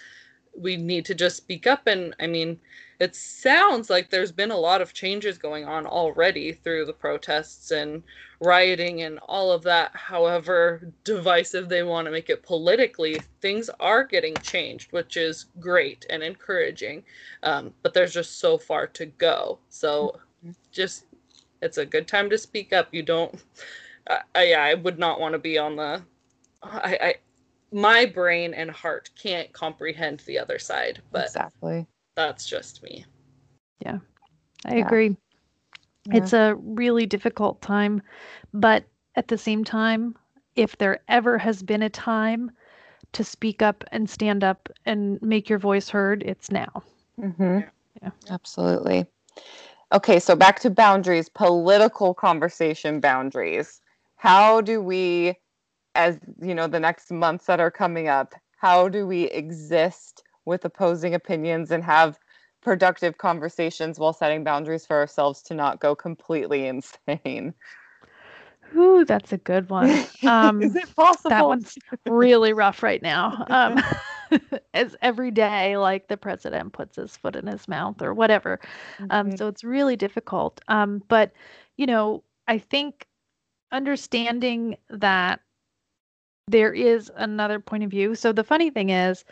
[0.57, 2.61] We need to just speak up and I mean
[3.01, 7.71] it sounds like there's been a lot of changes going on already through the protests
[7.73, 8.03] and
[8.41, 9.91] rioting and all of that.
[9.95, 16.07] However divisive they want to make it politically, things are getting changed, which is great
[16.09, 17.03] and encouraging.
[17.43, 19.59] Um, but there's just so far to go.
[19.71, 20.21] So
[20.71, 21.07] just
[21.63, 22.89] it's a good time to speak up.
[22.93, 23.43] You don't.
[24.35, 26.03] I, yeah, I would not want to be on the.
[26.63, 27.15] I, I
[27.75, 33.05] my brain and heart can't comprehend the other side, but exactly that's just me.
[33.81, 33.99] Yeah,
[34.65, 34.87] I yeah.
[34.87, 35.17] agree.
[36.07, 36.17] Yeah.
[36.17, 38.01] It's a really difficult time,
[38.53, 38.85] but
[39.17, 40.15] at the same time,
[40.55, 42.53] if there ever has been a time
[43.13, 46.83] to speak up and stand up and make your voice heard, it's now.
[47.21, 47.61] Mm-hmm.
[48.03, 48.11] Yeah.
[48.31, 49.07] Absolutely.
[49.93, 53.81] Okay, so back to boundaries, political conversation boundaries.
[54.17, 55.35] How do we,
[55.95, 60.65] as you know, the next months that are coming up, how do we exist with
[60.65, 62.19] opposing opinions and have
[62.63, 67.55] productive conversations while setting boundaries for ourselves to not go completely insane?
[68.77, 70.05] Ooh, that's a good one.
[70.27, 71.29] Um, Is it possible?
[71.29, 71.77] That one's
[72.07, 73.45] really rough right now.
[73.51, 73.83] Um,
[74.75, 78.59] as every day, like the president puts his foot in his mouth or whatever.
[78.99, 79.31] Um, mm-hmm.
[79.31, 80.61] Um, so it's really difficult.
[80.69, 81.33] Um, but,
[81.77, 83.07] you know, I think
[83.71, 85.41] understanding that
[86.49, 88.15] there is another point of view.
[88.15, 89.25] So the funny thing is,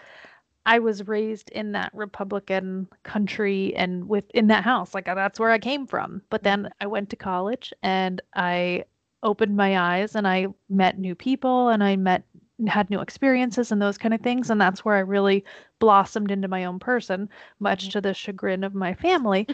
[0.65, 4.95] I was raised in that Republican country and within that house.
[4.95, 6.23] Like that's where I came from.
[6.31, 6.73] But then mm-hmm.
[6.81, 8.85] I went to college and I
[9.23, 12.25] opened my eyes and I met new people and I met
[12.69, 15.45] had new experiences and those kind of things and that's where I really
[15.81, 17.91] blossomed into my own person much mm-hmm.
[17.93, 19.49] to the chagrin of my family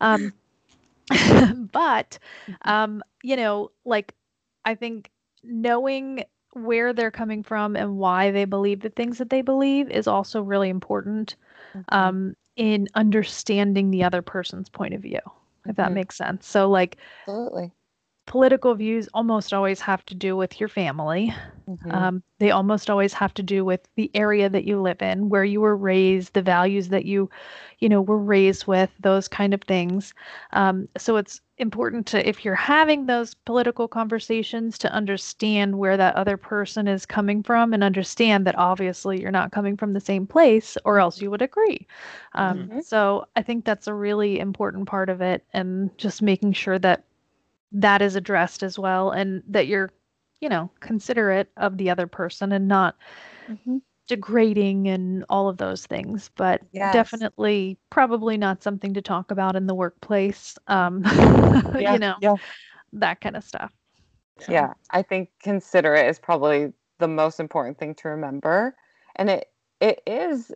[0.00, 0.32] um,
[1.10, 2.52] but mm-hmm.
[2.70, 4.14] um, you know like
[4.64, 5.10] I think
[5.42, 6.24] knowing
[6.56, 10.42] where they're coming from and why they believe the things that they believe is also
[10.42, 11.36] really important
[11.74, 11.94] mm-hmm.
[11.94, 15.72] um, in understanding the other person's point of view if mm-hmm.
[15.76, 17.70] that makes sense so like absolutely
[18.26, 21.32] political views almost always have to do with your family.
[21.68, 21.90] Mm-hmm.
[21.90, 25.44] Um, they almost always have to do with the area that you live in, where
[25.44, 27.30] you were raised, the values that you,
[27.78, 30.12] you know, were raised with, those kind of things.
[30.52, 36.14] Um, so it's important to, if you're having those political conversations, to understand where that
[36.14, 40.26] other person is coming from and understand that obviously you're not coming from the same
[40.26, 41.86] place, or else you would agree.
[42.34, 42.80] Um, mm-hmm.
[42.80, 47.04] So I think that's a really important part of it, and just making sure that
[47.72, 49.90] that is addressed as well and that you're
[50.40, 52.96] you know considerate of the other person and not
[53.48, 53.78] mm-hmm.
[54.06, 56.92] Degrading and all of those things but yes.
[56.92, 61.02] definitely probably not something to talk about in the workplace um
[61.78, 62.34] yeah, you know yeah.
[62.92, 63.72] that kind of stuff
[64.38, 64.52] so.
[64.52, 68.76] yeah i think considerate is probably the most important thing to remember
[69.16, 69.48] and it
[69.80, 70.52] it is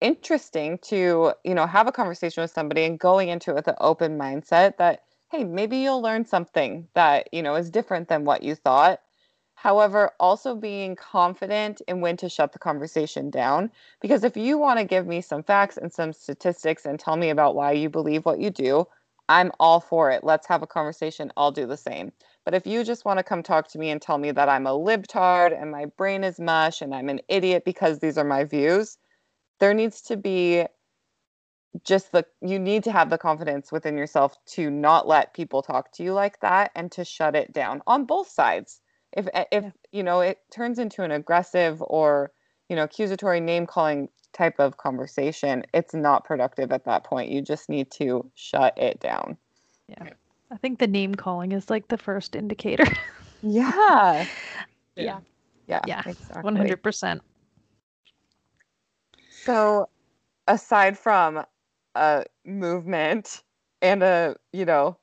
[0.00, 3.74] interesting to you know have a conversation with somebody and going into it with an
[3.80, 8.42] open mindset that hey, maybe you'll learn something that, you know, is different than what
[8.42, 9.00] you thought.
[9.60, 13.72] However, also being confident in when to shut the conversation down.
[14.00, 17.30] Because if you want to give me some facts and some statistics and tell me
[17.30, 18.86] about why you believe what you do,
[19.28, 20.22] I'm all for it.
[20.22, 21.32] Let's have a conversation.
[21.36, 22.12] I'll do the same.
[22.44, 24.68] But if you just want to come talk to me and tell me that I'm
[24.68, 28.44] a libtard and my brain is mush and I'm an idiot because these are my
[28.44, 28.96] views,
[29.58, 30.66] there needs to be
[31.82, 35.90] just the you need to have the confidence within yourself to not let people talk
[35.94, 38.80] to you like that and to shut it down on both sides
[39.12, 39.70] if eh, if yeah.
[39.92, 42.32] you know it turns into an aggressive or
[42.68, 47.30] you know accusatory name calling type of conversation it's not productive at that point.
[47.30, 49.36] You just need to shut it down.
[49.88, 50.10] Yeah.
[50.50, 52.86] I think the name calling is like the first indicator.
[53.42, 54.26] Yeah.
[54.96, 55.20] Yeah.
[55.68, 55.80] Yeah.
[55.86, 56.50] Yeah exactly.
[56.50, 57.20] 100%
[59.30, 59.88] so
[60.48, 61.44] aside from
[61.94, 63.42] a movement
[63.80, 64.98] and a you know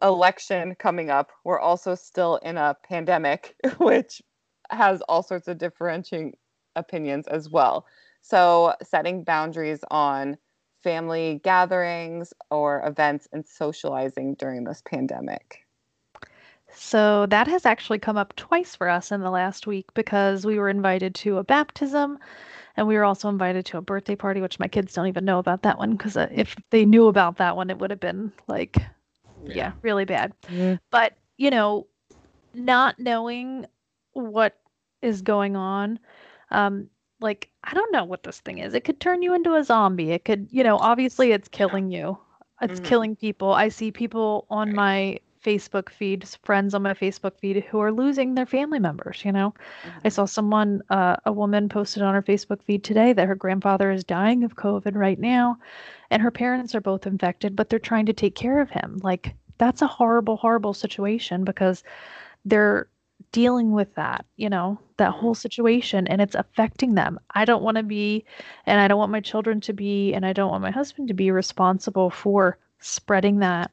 [0.00, 4.22] election coming up we're also still in a pandemic which
[4.70, 6.32] has all sorts of differentiating
[6.76, 7.86] opinions as well.
[8.22, 10.36] So setting boundaries on
[10.82, 15.60] family gatherings or events and socializing during this pandemic.
[16.74, 20.58] So that has actually come up twice for us in the last week because we
[20.58, 22.18] were invited to a baptism
[22.76, 25.38] and we were also invited to a birthday party, which my kids don't even know
[25.38, 28.32] about that one because uh, if they knew about that one, it would have been
[28.48, 28.78] like,
[29.44, 30.32] yeah, yeah really bad.
[30.44, 30.74] Mm-hmm.
[30.90, 31.86] But, you know,
[32.54, 33.66] not knowing
[34.12, 34.58] what
[35.00, 35.98] is going on,
[36.50, 36.88] um,
[37.20, 38.74] like, I don't know what this thing is.
[38.74, 40.10] It could turn you into a zombie.
[40.10, 42.18] It could, you know, obviously it's killing you.
[42.60, 42.88] It's mm-hmm.
[42.88, 43.52] killing people.
[43.52, 44.76] I see people on right.
[44.76, 49.24] my Facebook feed, friends on my Facebook feed who are losing their family members.
[49.24, 49.98] You know, mm-hmm.
[50.04, 53.90] I saw someone, uh, a woman posted on her Facebook feed today that her grandfather
[53.90, 55.58] is dying of COVID right now,
[56.10, 59.00] and her parents are both infected, but they're trying to take care of him.
[59.02, 61.82] Like, that's a horrible, horrible situation because
[62.44, 62.88] they're
[63.30, 65.20] dealing with that, you know, that mm-hmm.
[65.20, 67.18] whole situation and it's affecting them.
[67.34, 68.24] I don't want to be,
[68.66, 71.14] and I don't want my children to be, and I don't want my husband to
[71.14, 73.70] be responsible for spreading that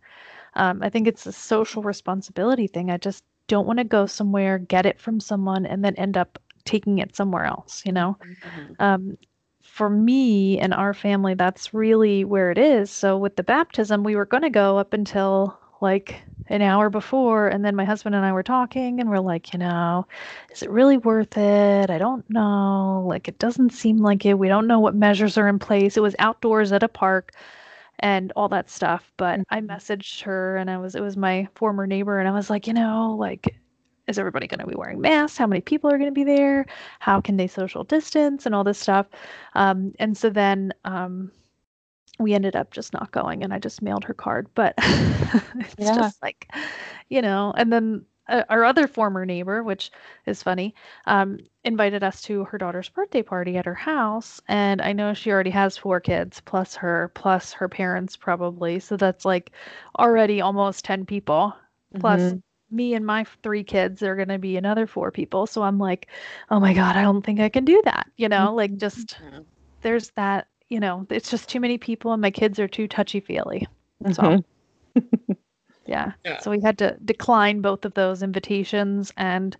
[0.56, 2.92] um, I think it's a social responsibility thing.
[2.92, 6.40] I just don't want to go somewhere, get it from someone, and then end up
[6.66, 8.18] taking it somewhere else, you know?
[8.24, 8.74] Mm-hmm.
[8.80, 9.18] Um,
[9.62, 12.92] for me and our family, that's really where it is.
[12.92, 17.48] So with the baptism, we were going to go up until like an hour before
[17.48, 20.06] and then my husband and I were talking and we're like, you know,
[20.52, 21.90] is it really worth it?
[21.90, 23.06] I don't know.
[23.08, 24.34] Like it doesn't seem like it.
[24.34, 25.96] We don't know what measures are in place.
[25.96, 27.34] It was outdoors at a park
[28.00, 29.62] and all that stuff, but I Mm-hmm.
[29.62, 32.74] messaged her and I was it was my former neighbor and I was like, you
[32.74, 33.56] know, like
[34.08, 35.38] is everybody going to be wearing masks?
[35.38, 36.66] How many people are going to be there?
[37.00, 39.08] How can they social distance and all this stuff?
[39.56, 41.32] Um, and so then um,
[42.20, 44.48] we ended up just not going and I just mailed her card.
[44.56, 44.76] But
[45.60, 45.92] it's Yeah.
[45.92, 46.50] just like,
[47.10, 49.92] you know, and then uh, our other former neighbor, which
[50.26, 50.76] is funny,
[51.06, 54.42] um, invited us to her daughter's birthday party at her house.
[54.48, 58.80] And I know she already has four kids, plus her, plus her parents, probably.
[58.80, 59.52] So that's like
[60.00, 61.54] already almost 10 people.
[62.00, 62.42] Plus Mhm.
[62.72, 65.48] me and my three kids are going to be another four people.
[65.48, 66.08] So I'm like,
[66.52, 68.08] oh my God, I don't think I can do that.
[68.18, 69.40] You know, like just Yeah.
[69.82, 73.20] there's that, you know, it's just too many people and my kids are too touchy
[73.20, 73.68] feely.
[74.12, 74.44] So, Mhm.
[75.90, 76.12] yeah.
[76.26, 76.40] Yeah.
[76.40, 79.58] So we had to decline both of those invitations and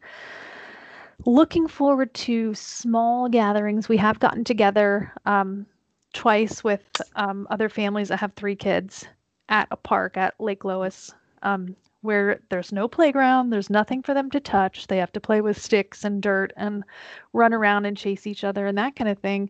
[1.26, 3.90] looking forward to small gatherings.
[3.90, 5.66] We have gotten together um,
[6.14, 9.08] twice with um, other families that have three kids
[9.50, 14.30] at a park at Lake Lois, um, where there's no playground, there's nothing for them
[14.32, 14.88] to touch.
[14.88, 16.84] They have to play with sticks and dirt and
[17.34, 19.50] run around and chase each other and that kind of thing.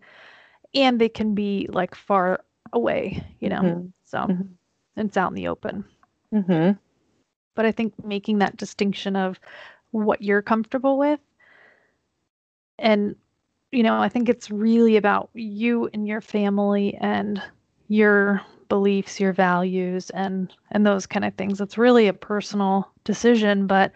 [0.73, 3.61] And they can be like far away, you know.
[3.61, 3.91] Mhm.
[4.05, 4.47] So Mhm.
[4.95, 5.83] it's out in the open
[6.31, 6.77] Mhm.
[7.55, 9.39] but I think making that distinction of
[9.91, 11.19] what you're comfortable with
[12.77, 13.15] and
[13.71, 17.41] you know, I think it's really about you and your family and
[17.87, 21.61] your beliefs, your values and and those kind of things.
[21.61, 23.91] It's really a personal decision, but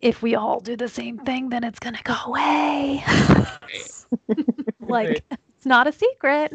[0.00, 3.02] if we all do the same thing, then it's going to go away.
[4.80, 5.22] like Right.
[5.56, 6.54] it's not a secret.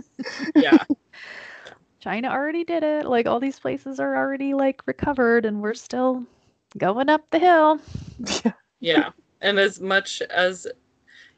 [0.55, 0.83] yeah.
[2.03, 3.05] China already did it.
[3.05, 6.25] Like all these places are already like recovered and we're still
[6.77, 7.79] going up the hill.
[8.81, 9.11] Yeah.
[9.39, 10.67] And as much as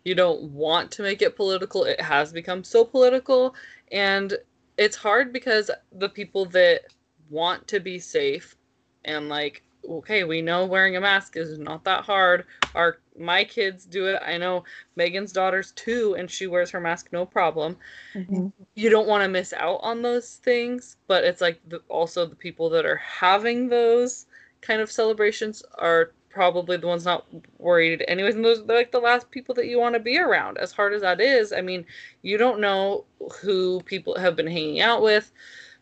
[0.04, 3.54] you don't want to make it political, it has become so political.
[3.92, 4.36] And
[4.80, 6.86] it's hard because the people that
[7.30, 8.56] want to be safe
[9.04, 12.46] and like, okay, we know wearing a mask is not that hard.
[12.76, 14.22] Our my kids do it.
[14.26, 14.64] I know
[14.96, 17.78] Megan's daughter's two and she wears her mask no problem.
[18.16, 18.54] Mhm.
[18.76, 22.36] you don't want to miss out on those things, but it's like the, also the
[22.36, 24.26] people that are having those
[24.62, 27.26] kind of celebrations are probably the ones not
[27.60, 30.58] worried anyways and those they're like the last people that you want to be around
[30.58, 31.86] as hard as that is i mean
[32.24, 33.06] you don't know
[33.42, 35.32] who people have been hanging out with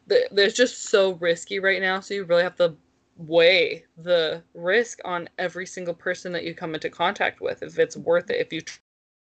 [0.08, 2.76] The- there's just so risky right now so you really have to
[3.18, 7.98] weigh the risk on every single person that you come into contact with if it's
[7.98, 8.80] worth it if you tr-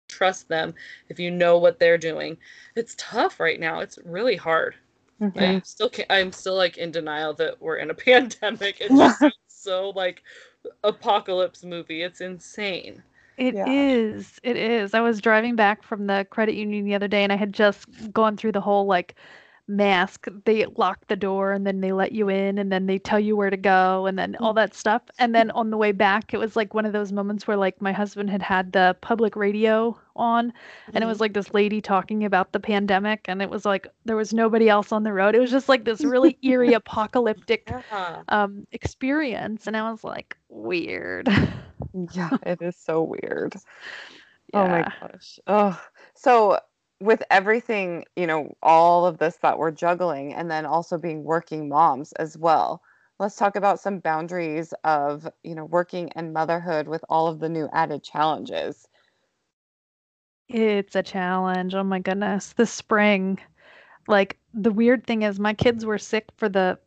[0.08, 0.74] trust them
[1.08, 2.36] if you know what they're doing
[2.76, 4.76] it's tough right now it's really hard
[5.20, 5.56] Mhm.
[5.56, 9.90] i'm still i'm still like in denial that we're in a pandemic it just so
[9.90, 10.22] like
[10.84, 13.02] apocalypse movie it's insane
[13.36, 13.66] It Yeah.
[13.66, 14.38] is.
[14.44, 14.94] It is.
[14.94, 17.86] I was driving back from the credit union the other day and I had just
[18.12, 19.16] gone through the whole like
[19.66, 20.26] mask.
[20.44, 23.36] They lock the door and then they let you in and then they tell you
[23.36, 25.02] where to go and then all that stuff.
[25.18, 27.80] And then on the way back, it was like one of those moments where like
[27.80, 30.52] my husband had had the public radio on
[30.92, 34.16] and it was like this lady talking about the pandemic and it was like there
[34.16, 35.34] was nobody else on the road.
[35.34, 40.36] It was just like this really eerie apocalyptic yeah um experience and I was like
[40.48, 41.28] weird.
[42.12, 43.54] Yeah, it is so weird.
[44.52, 45.40] Oh my gosh.
[45.48, 45.80] Oh,
[46.14, 46.60] so
[47.00, 51.68] with everything, you know, all of this that we're juggling and then also being working
[51.68, 52.82] moms as well.
[53.18, 57.48] Let's talk about some boundaries of, you know, working and motherhood with all of the
[57.48, 58.88] new added challenges.
[60.48, 61.74] It's a challenge.
[61.74, 62.52] Oh my goodness.
[62.52, 63.38] This spring,
[64.08, 66.78] like the weird thing is my kids were sick for the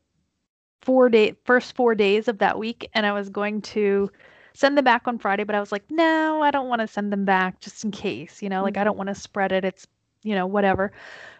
[0.81, 4.09] four day first four days of that week and I was going to
[4.53, 7.13] send them back on Friday, but I was like, no, I don't want to send
[7.13, 8.85] them back just in case, you know, like I mm-hmm.
[8.85, 9.63] don't want to spread it.
[9.63, 9.85] It's,
[10.27, 10.91] you know, whatever.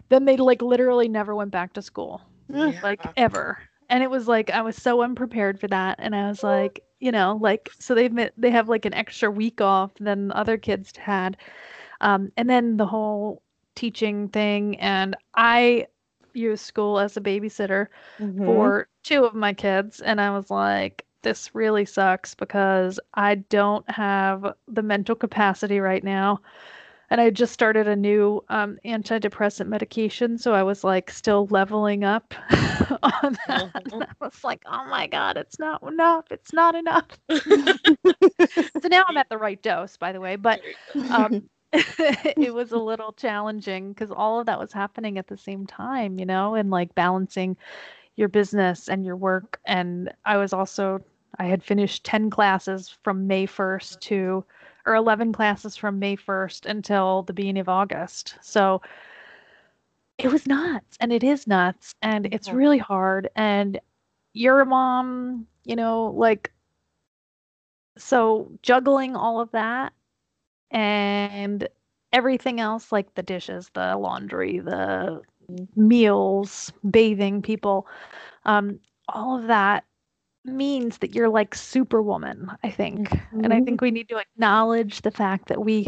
[0.09, 2.21] Then they like literally never went back to school.
[2.81, 3.59] Like ever.
[3.89, 5.97] And it was like i was so unprepared for that.
[5.99, 9.29] And i was like you know like so they've mi- they have like an extra
[9.31, 11.37] week off than other kids had.
[12.01, 13.41] Um, and then the whole
[13.75, 14.79] teaching thing.
[14.79, 15.87] And i
[16.33, 17.87] use school as a babysitter
[18.19, 18.45] Mhm.
[18.45, 20.01] for two of my kids.
[20.01, 26.03] And i was like this really sucks because i don't have the mental capacity right
[26.03, 26.39] now
[27.09, 32.03] and i just started a new um, antidepressant medication so i was like still leveling
[32.03, 32.33] up
[33.03, 33.71] on that.
[33.91, 37.07] And i was like oh my god it's not enough it's not enough.
[38.81, 40.61] So now i'm at the right dose by the way but
[41.09, 45.65] um, it was a little challenging because all of that was happening at the same
[45.67, 47.57] time, you know, and like balancing
[48.15, 49.59] your business and your work.
[49.65, 51.01] And I was also,
[51.39, 54.45] I had finished 10 classes from May 1st to,
[54.87, 58.35] or 11 classes from May 1st until the beginning of August.
[58.41, 58.81] So
[60.17, 63.29] it was nuts and it is nuts and it's really hard.
[63.35, 63.79] And
[64.33, 66.51] you're a mom, you know, like,
[67.97, 69.93] so juggling all of that
[70.71, 71.67] and
[72.13, 75.21] everything else like the dishes the laundry the
[75.75, 77.87] meals bathing people
[78.45, 78.79] um,
[79.09, 79.83] all of that
[80.47, 83.43] means that you're like superwoman i think mm-hmm.
[83.43, 85.85] and i think we need to acknowledge the fact that we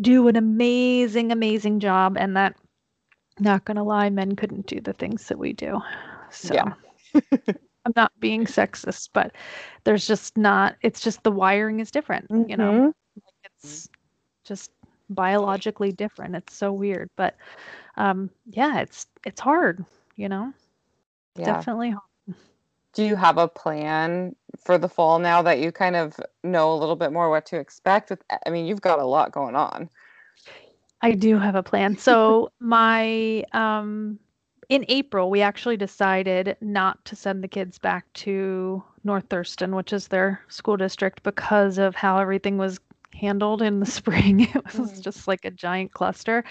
[0.00, 2.54] do an amazing amazing job and that
[3.40, 5.80] not gonna lie men couldn't do the things that we do
[6.30, 6.72] so yeah.
[7.84, 9.32] i'm not being sexist but
[9.84, 12.48] there's just not it's just the wiring is different mm-hmm.
[12.50, 13.20] you know mm-hmm.
[13.44, 13.88] it's
[14.44, 14.70] just
[15.10, 16.34] biologically different.
[16.34, 17.36] It's so weird, but
[17.96, 19.84] um, yeah, it's it's hard,
[20.16, 20.52] you know.
[21.36, 21.46] Yeah.
[21.46, 22.02] Definitely hard.
[22.94, 24.34] Do you have a plan
[24.64, 27.58] for the fall now that you kind of know a little bit more what to
[27.58, 28.10] expect?
[28.10, 29.90] With, I mean, you've got a lot going on.
[31.02, 31.98] I do have a plan.
[31.98, 34.18] So my um
[34.68, 39.92] in April, we actually decided not to send the kids back to North Thurston, which
[39.92, 42.80] is their school district, because of how everything was
[43.12, 44.40] handled in the spring.
[44.40, 45.00] It was mm.
[45.00, 46.44] just like a giant cluster.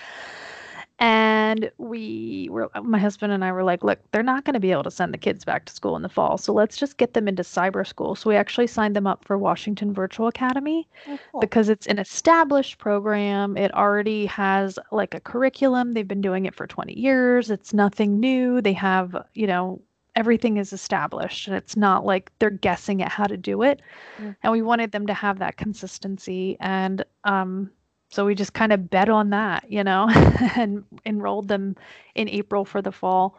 [1.04, 4.72] And we were, my husband and I were like, look, they're not going to be
[4.72, 6.38] able to send the kids back to school in the fall.
[6.38, 8.16] So let's just get them into cyber school.
[8.16, 11.42] So we actually signed them up for Washington Virtual Academy oh, cool.
[11.42, 13.58] because it's an established program.
[13.58, 15.92] It already has like a curriculum.
[15.92, 17.52] They've been doing it for 20 years.
[17.52, 18.62] It's nothing new.
[18.62, 19.82] They have, you know,
[20.16, 23.82] everything is established and it's not like they're guessing at how to do it
[24.20, 24.34] mm.
[24.44, 27.72] and we wanted them to have that consistency and um,
[28.14, 30.08] so we just kind of bet on that you know
[30.56, 31.76] and enrolled them
[32.16, 33.38] in april for the fall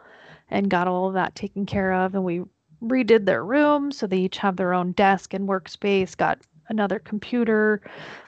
[0.49, 2.41] and got all of that taken care of and we
[2.83, 7.81] redid their room so they each have their own desk and workspace got another computer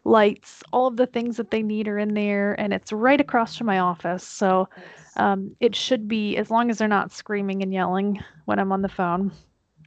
[0.03, 3.55] lights all of the things that they need are in there and it's right across
[3.55, 4.23] from my office.
[4.23, 4.69] So
[5.17, 8.81] um, it should be as long as they're not screaming and yelling when I'm on
[8.81, 9.31] the phone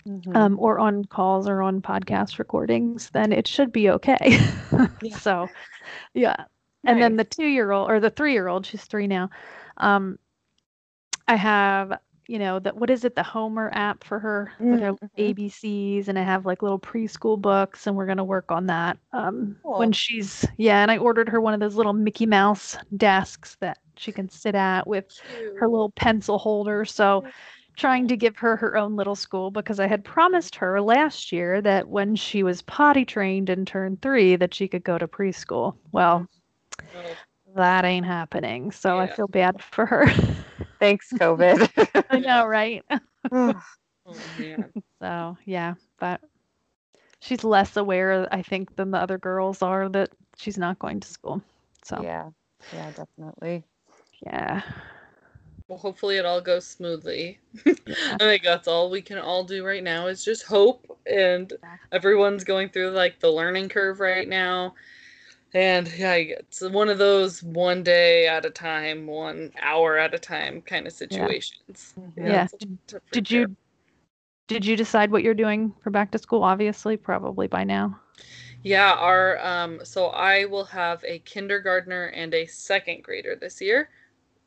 [0.07, 0.37] mm-hmm.
[0.37, 4.17] um, or on calls or on podcast recordings, then it should be okay.
[5.03, 5.17] yeah.
[5.17, 5.49] So,
[6.15, 6.45] yeah.
[6.85, 9.29] And then the two year old or the three year old, she's three now.
[9.77, 10.19] Um,
[11.29, 11.99] I have
[12.31, 14.71] you know that what is it the homer app for her mm-hmm.
[14.71, 18.53] with her abcs and i have like little preschool books and we're going to work
[18.53, 19.81] on that um, cool.
[19.81, 23.79] when she's yeah and i ordered her one of those little mickey mouse desks that
[23.97, 25.57] she can sit at with Cute.
[25.59, 27.25] her little pencil holder so
[27.81, 31.61] trying to give her her own little school because i had promised her last year
[31.63, 35.75] that when she was potty trained and turned three that she could go to preschool
[35.93, 36.27] well
[36.95, 37.15] oh.
[37.57, 39.03] that ain't happening so yeah.
[39.03, 40.07] i feel bad for her
[40.81, 42.05] Thanks, COVID.
[42.11, 42.83] I know, right?
[43.31, 43.63] oh,
[44.39, 44.73] man.
[45.01, 46.23] So, yeah, but
[47.21, 51.09] she's less aware, I think, than the other girls are that she's not going to
[51.09, 51.43] school.
[51.85, 52.31] So, yeah,
[52.73, 53.63] yeah, definitely.
[54.25, 54.63] Yeah.
[55.71, 57.39] Well, hopefully it all goes smoothly.
[57.65, 57.75] Yeah.
[58.15, 60.99] I think that's all we can all do right now is just hope.
[61.07, 61.53] And
[61.93, 64.75] everyone's going through like the learning curve right now
[65.53, 70.19] and yeah, it's one of those one day at a time, one hour at a
[70.19, 71.95] time kind of situations.
[72.17, 72.25] Yeah.
[72.25, 72.49] yeah.
[72.61, 72.99] yeah.
[73.11, 73.57] Did you
[74.47, 76.45] did you decide what you're doing for back to school?
[76.45, 77.99] Obviously, probably by now.
[78.63, 83.91] Yeah, our um so I will have a kindergartner and a second grader this year,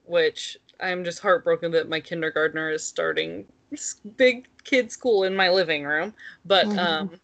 [0.06, 3.46] which I'm just heartbroken that my kindergartner is starting
[4.18, 6.14] big kid school in my living room.
[6.46, 6.80] But mm-hmm.
[6.80, 7.20] um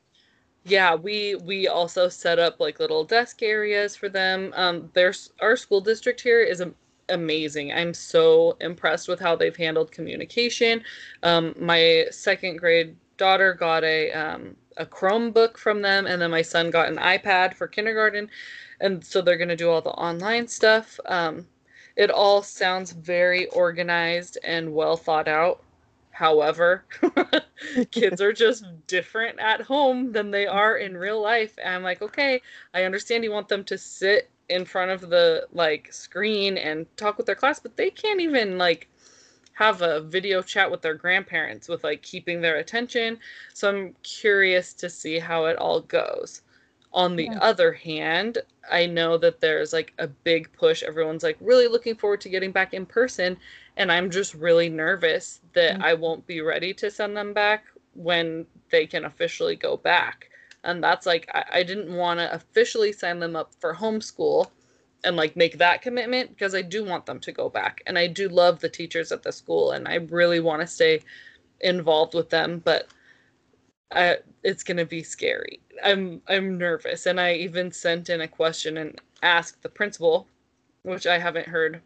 [0.66, 4.54] yeah we we also set up like little desk areas for them.
[4.56, 6.72] Um there's our school district here is a,
[7.10, 7.72] amazing.
[7.72, 10.84] I'm so impressed with how they've handled communication.
[11.24, 16.42] Um my second grade daughter got a um a chromebook from them and then my
[16.42, 18.30] son got an ipad for kindergarten.
[18.82, 21.00] And so they're going to do all the online stuff.
[21.06, 21.46] Um
[22.00, 25.64] it all sounds very organized and well thought out
[26.20, 26.84] However,
[27.92, 31.58] kids are just different at home than they are in real life.
[31.64, 32.42] And I'm like, okay,
[32.74, 37.16] I understand you want them to sit in front of the like screen and talk
[37.16, 38.90] with their class, but they can't even like
[39.54, 43.18] have a video chat with their grandparents with like keeping their attention.
[43.54, 46.42] So I'm curious to see how it all goes.
[46.92, 47.40] On the yeah.
[47.40, 48.40] other hand,
[48.72, 50.82] I know that there's like a big push.
[50.82, 53.38] Everyone's like really looking forward to getting back in person
[53.78, 55.84] and I'm just really nervous that mm-hmm.
[55.84, 60.30] I won't be ready to send them back when they can officially go back.
[60.64, 64.50] And that's like I, I didn't want to officially sign them up for homeschool
[65.06, 68.08] and like make that commitment because I do want them to go back and I
[68.08, 71.02] do love the teachers at the school and I really want to stay
[71.62, 72.88] involved with them, but
[73.92, 75.60] I, it's going to be scary.
[75.84, 80.28] I'm I'm nervous, and I even sent in a question and asked the principal,
[80.84, 81.82] which I haven't heard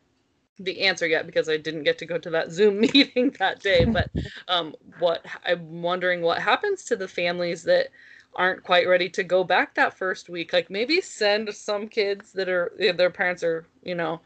[0.60, 3.86] the answer yet because I didn't get to go to that Zoom meeting that day.
[3.92, 4.10] But
[4.48, 7.90] um, what I'm wondering what happens to the families that
[8.36, 10.54] aren't quite ready to go back that first week.
[10.54, 14.22] Like maybe send some kids that are their parents are you know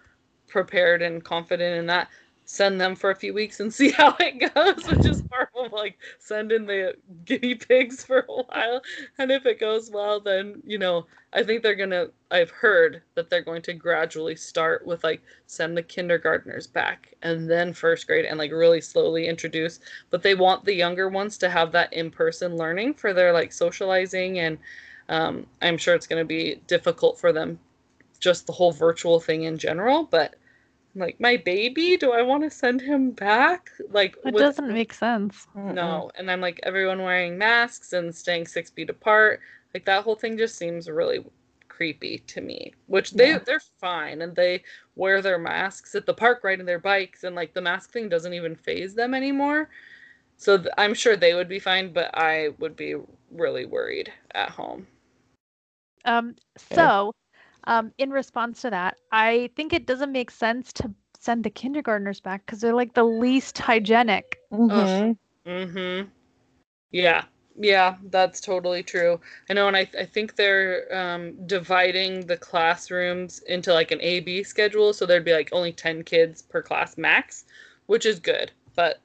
[0.47, 2.07] prepared and confident in that
[2.47, 5.71] send them for a few weeks and see how it goes, which is part of
[5.71, 6.95] like send in the
[7.25, 8.81] guinea pigs for a while.
[9.19, 13.29] And if it goes well, then, you know, I think they're to, I've heard that
[13.29, 18.25] they're going to gradually start with like send the kindergartners back and then first grade
[18.25, 19.81] and like really slowly introduce.
[20.09, 23.51] But they want the younger ones to have that in person learning for their like
[23.51, 24.39] socializing.
[24.39, 24.57] And
[25.09, 27.59] um, I'm sure it's to be difficult for them,
[28.21, 30.05] just the whole virtual thing in general.
[30.05, 30.35] But
[30.97, 31.97] like my baby?
[31.97, 33.69] Do i want to send him back?
[33.91, 34.41] Like it with...
[34.41, 35.47] doesn't make sense.
[35.55, 39.41] No and i'm like everyone wearing masks and staying six feet apart.
[39.73, 41.23] Like that whole thing just seems really
[41.67, 43.37] creepy to me which they yeah.
[43.37, 44.63] they're fine and they
[44.95, 48.33] wear their masks at the park riding their bikes and like the mask thing doesn't
[48.33, 49.69] even faze them anymore.
[50.37, 52.95] So th- i'm sure they would be fine but i would be
[53.31, 54.87] really worried at home.
[56.05, 57.11] Um so
[57.67, 62.21] um, in response to that, I think it doesn't make sense to send the kindergartners
[62.21, 64.39] back because they're like the least hygienic.
[64.51, 65.49] Mm-hmm.
[65.49, 66.07] mm-hmm.
[66.91, 67.25] Yeah.
[67.59, 69.19] Yeah, that's totally true.
[69.49, 74.19] I know, and I, I think they're um, dividing the classrooms into like an A
[74.19, 77.45] B schedule, so there'd be like only 10 kids per class max,
[77.87, 79.01] which is good, but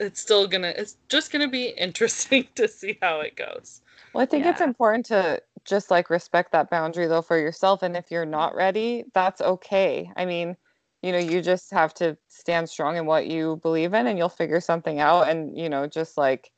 [0.00, 3.82] it's still gonna, it's just gonna be interesting to see how it goes.
[4.14, 4.52] Well, I think yeah.
[4.52, 7.82] it's important to just like respect that boundary though for yourself.
[7.82, 10.10] And if you're not ready, that's okay.
[10.16, 10.56] I mean,
[11.02, 14.28] you know, you just have to stand strong in what you believe in and you'll
[14.28, 15.28] figure something out.
[15.28, 16.50] And, you know, just like,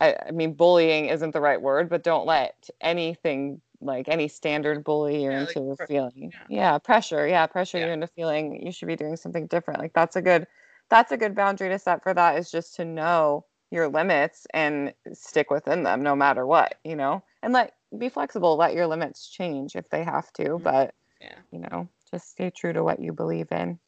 [0.00, 4.82] I, I mean, bullying isn't the right word, but don't let anything like any standard
[4.82, 6.32] bully you yeah, into like, feeling.
[6.32, 6.72] Yeah.
[6.72, 6.78] yeah.
[6.78, 7.26] pressure.
[7.26, 7.86] Yeah, pressure yeah.
[7.86, 9.80] you into feeling you should be doing something different.
[9.80, 10.46] Like that's a good
[10.90, 14.94] that's a good boundary to set for that is just to know your limits and
[15.12, 19.28] stick within them no matter what, you know, and let be flexible, let your limits
[19.28, 20.62] change if they have to, mm-hmm.
[20.62, 23.78] but yeah, you know, just stay true to what you believe in.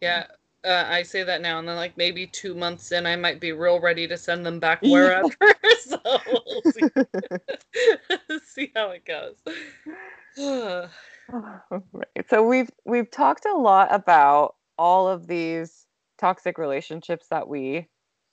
[0.00, 0.26] Yeah.
[0.64, 3.50] Uh, I say that now, and then like maybe two months in, I might be
[3.50, 5.28] real ready to send them back wherever.
[5.80, 6.82] so we'll see.
[8.46, 9.34] see how it goes.
[11.28, 12.26] right.
[12.28, 15.86] So we've we've talked a lot about all of these
[16.18, 17.88] toxic relationships that we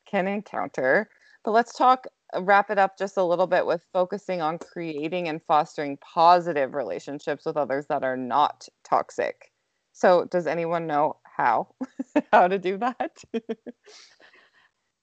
[0.05, 1.09] can encounter.
[1.43, 2.05] But let's talk,
[2.37, 7.45] wrap it up just a little bit with focusing on creating and fostering positive relationships
[7.45, 9.51] with others that are not toxic.
[9.93, 11.69] So, does anyone know how
[12.31, 13.23] how to do that?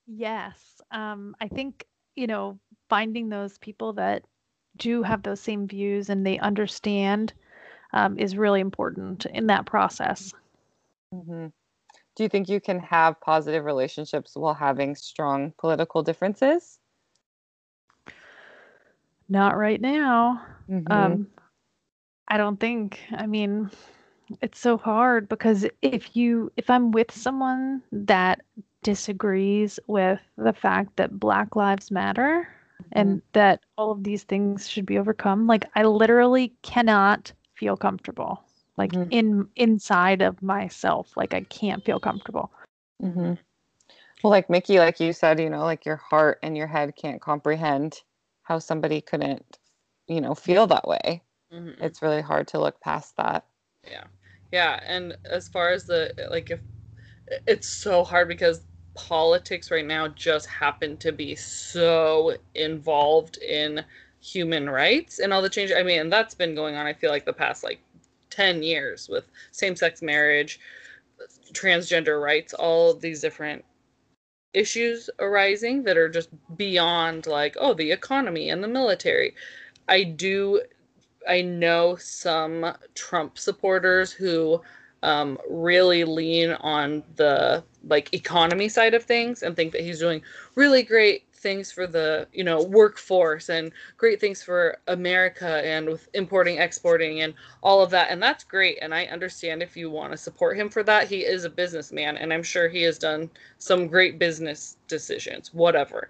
[0.07, 2.59] yes, um, I think you know
[2.89, 4.25] finding those people that
[4.77, 7.33] do have those same views and they understand
[7.93, 10.33] um, is really important in that process.
[11.15, 11.47] Mm-hmm
[12.17, 16.79] do you think you can have positive relationships while having strong political differences?
[19.29, 20.43] Not right now.
[20.71, 20.93] Mm-hmm.
[20.93, 21.27] Um,
[22.29, 23.01] I don't think.
[23.17, 23.71] I mean,
[24.41, 28.43] it's so hard because if you if I'm with someone that
[28.83, 32.49] disagrees with the fact that Black Lives Matter
[32.81, 32.89] mm-hmm.
[32.93, 38.47] and that all of these things should be overcome, like I literally cannot feel comfortable
[38.77, 39.11] like mm-hmm.
[39.11, 42.51] in inside of myself like i can't feel comfortable
[43.03, 43.35] mm-hmm.
[44.23, 47.21] well like mickey like you said you know like your heart and your head can't
[47.21, 48.03] comprehend
[48.47, 49.59] how somebody couldn't
[50.07, 51.23] you know feel that way.
[51.53, 51.83] Mm-hmm.
[51.83, 53.45] it's really hard to look past that.
[53.89, 54.05] Yeah.
[54.53, 56.61] Yeah and as far as the like if
[57.47, 58.63] it's so hard because
[58.95, 63.85] politics right now just happen to be so involved in
[64.21, 67.11] human rights and all the change i mean and that's been going on i feel
[67.11, 67.79] like the past like
[68.37, 70.61] 10 years with same sex marriage,
[71.53, 73.65] transgender rights, all these different
[74.57, 79.35] issues arising that are just beyond like, oh, the economy and the military.
[79.87, 80.63] I do,
[81.29, 84.63] I know some Trump supporters who
[85.03, 90.23] um, really lean on the like economy side of things and think that he's doing
[90.55, 96.09] really great things for the you know workforce and great things for America and with
[96.13, 98.11] importing, exporting, and all of that.
[98.11, 98.79] And that's great.
[98.83, 101.07] And I understand if you want to support him for that.
[101.07, 105.55] He is a businessman, and I'm sure he has done some great business decisions.
[105.55, 106.09] Whatever.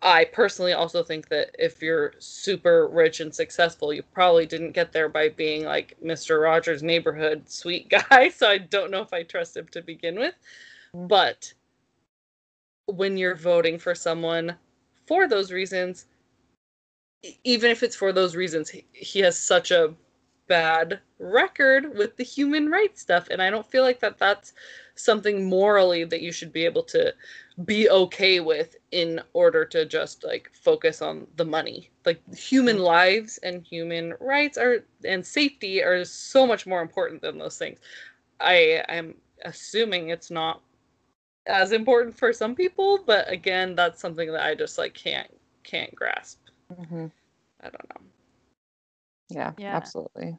[0.00, 4.90] I personally also think that if you're super rich and successful, you probably didn't get
[4.90, 6.42] there by being like Mr.
[6.42, 8.30] Rogers' neighborhood sweet guy.
[8.30, 10.34] So I don't know if I trust him to begin with.
[10.94, 11.52] But
[12.92, 14.54] when you're voting for someone
[15.06, 16.06] for those reasons,
[17.44, 19.94] even if it's for those reasons, he, he has such a
[20.48, 24.52] bad record with the human rights stuff and i don't feel like that that's
[24.96, 27.14] something morally that you should be able to
[27.64, 32.84] be okay with in order to just like focus on the money like human mm-hmm.
[32.84, 37.78] lives and human rights are and safety are so much more important than those things
[38.40, 39.14] i am
[39.44, 40.60] assuming it's not
[41.46, 45.30] as important for some people but again that's something that i just like can't
[45.64, 46.38] can't grasp
[46.72, 47.06] mm-hmm.
[47.60, 48.06] i don't know
[49.34, 50.36] yeah, yeah, absolutely.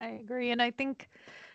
[0.00, 0.50] I agree.
[0.50, 1.08] And I think,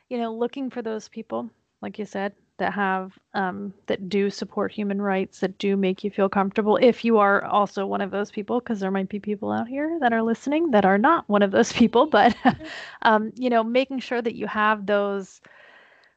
[0.09, 1.49] you know, looking for those people,
[1.82, 6.11] like you said, that have um, that do support human rights, that do make you
[6.11, 6.78] feel comfortable.
[6.78, 9.97] If you are also one of those people, because there might be people out here
[10.01, 12.36] that are listening that are not one of those people, but
[13.01, 15.41] um, you know, making sure that you have those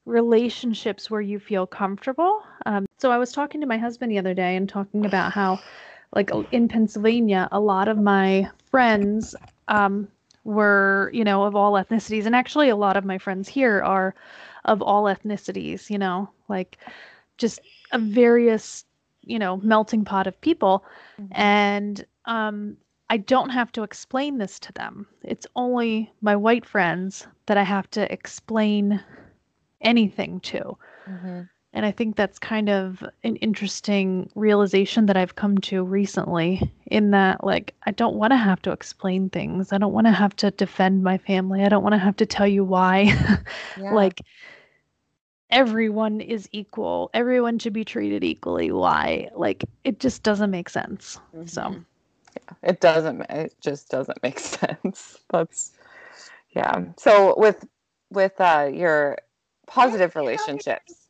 [0.07, 2.43] relationships where you feel comfortable.
[2.65, 5.59] Um, so I was talking to my husband the other day and talking about how,
[6.15, 9.35] like in Pennsylvania, a lot of my friends
[9.69, 10.09] um,
[10.45, 12.25] were, you know, of all ethnicities.
[12.25, 14.15] And actually, a lot of my friends here are
[14.65, 16.79] of all ethnicities, you know, like
[17.37, 17.61] just
[17.93, 18.85] a various,
[19.23, 20.85] you know, melting pot of people.
[21.21, 21.33] Mm-hmm.
[21.33, 22.77] And um,
[23.11, 25.07] I don't have to explain this to them.
[25.23, 29.01] It's only my white friends that I have to explain
[29.81, 30.77] anything to.
[31.09, 31.43] Mm-hmm.
[31.77, 37.11] And I think that's kind of an interesting realization that I've come to recently in
[37.11, 39.75] that, like, I don't want to have to explain things.
[39.75, 41.65] I don't want to have to defend my family.
[41.65, 43.15] I don't want to have to tell you why.
[43.79, 43.93] Yeah.
[43.93, 44.23] like,
[45.51, 47.11] everyone is equal.
[47.13, 48.71] Everyone should be treated equally.
[48.71, 49.29] Why?
[49.35, 51.21] Like, it just doesn't make sense.
[51.35, 51.47] Mm-hmm.
[51.47, 51.77] So,
[52.35, 53.21] yeah, it doesn't.
[53.29, 55.19] It just doesn't make sense.
[55.31, 55.73] That's,
[56.53, 56.85] yeah.
[56.97, 57.67] So, with,
[58.09, 59.19] with uh, your
[59.67, 61.07] positive relationships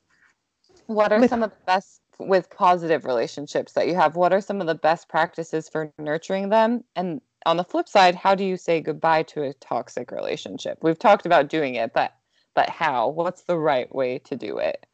[0.87, 4.17] what are some of the best with positive relationships that you have?
[4.17, 6.85] What are some of the best practices for nurturing them?
[6.95, 10.79] And on the flip side, how do you say goodbye to a toxic relationship?
[10.83, 12.13] We've talked about doing it, but
[12.55, 13.09] but how?
[13.09, 14.87] What's the right way to do it?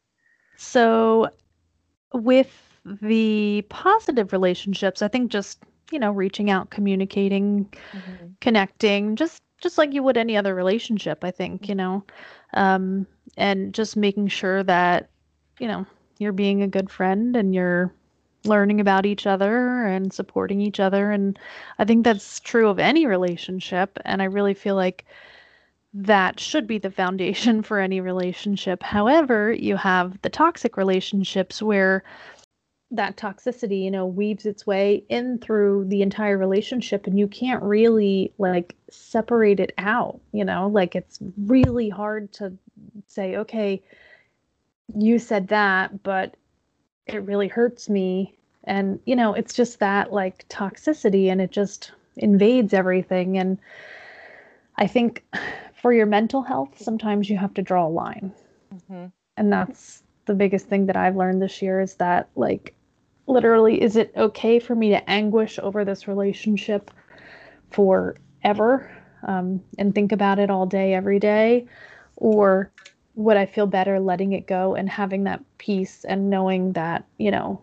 [0.57, 1.29] So
[2.13, 2.51] with
[2.83, 8.25] the positive relationships, I think just, you know, reaching out, communicating, mm-hmm.
[8.41, 12.03] connecting, just just like you would any other relationship, I think, you know.
[12.53, 15.09] Um, and just making sure that
[15.59, 15.85] you know,
[16.19, 17.93] you're being a good friend and you're
[18.45, 21.11] learning about each other and supporting each other.
[21.11, 21.39] And
[21.79, 23.97] I think that's true of any relationship.
[24.03, 25.05] And I really feel like
[25.93, 28.83] that should be the foundation for any relationship.
[28.83, 32.03] However, you have the toxic relationships where
[32.93, 37.61] that toxicity, you know, weaves its way in through the entire relationship and you can't
[37.63, 42.53] really like separate it out, you know, like it's really hard to
[43.07, 43.81] say, okay,
[44.95, 46.35] you said that, but
[47.07, 48.37] it really hurts me.
[48.65, 53.37] And, you know, it's just that like toxicity and it just invades everything.
[53.37, 53.57] And
[54.77, 55.23] I think
[55.81, 58.31] for your mental health, sometimes you have to draw a line.
[58.73, 59.05] Mm-hmm.
[59.35, 62.75] And that's the biggest thing that I've learned this year is that, like,
[63.27, 66.91] literally, is it okay for me to anguish over this relationship
[67.71, 68.91] forever
[69.27, 71.67] um, and think about it all day, every day?
[72.17, 72.71] Or
[73.15, 77.31] would I feel better letting it go and having that peace and knowing that, you
[77.31, 77.61] know,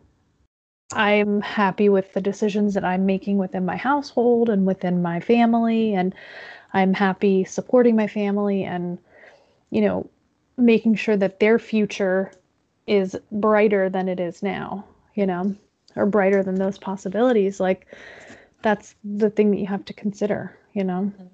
[0.93, 5.95] I'm happy with the decisions that I'm making within my household and within my family
[5.95, 6.15] and
[6.73, 8.99] I'm happy supporting my family and
[9.71, 10.11] you know
[10.57, 12.33] making sure that their future
[12.87, 14.85] is brighter than it is now,
[15.21, 15.55] you know,
[15.97, 17.87] or brighter than those possibilities like
[18.63, 21.13] that's the thing that you have to consider, you know.
[21.15, 21.27] Mm-hmm.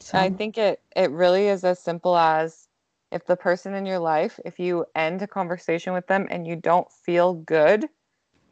[0.00, 2.68] So I think it it really is as simple as
[3.10, 6.56] if the person in your life, if you end a conversation with them and you
[6.56, 7.88] don't feel good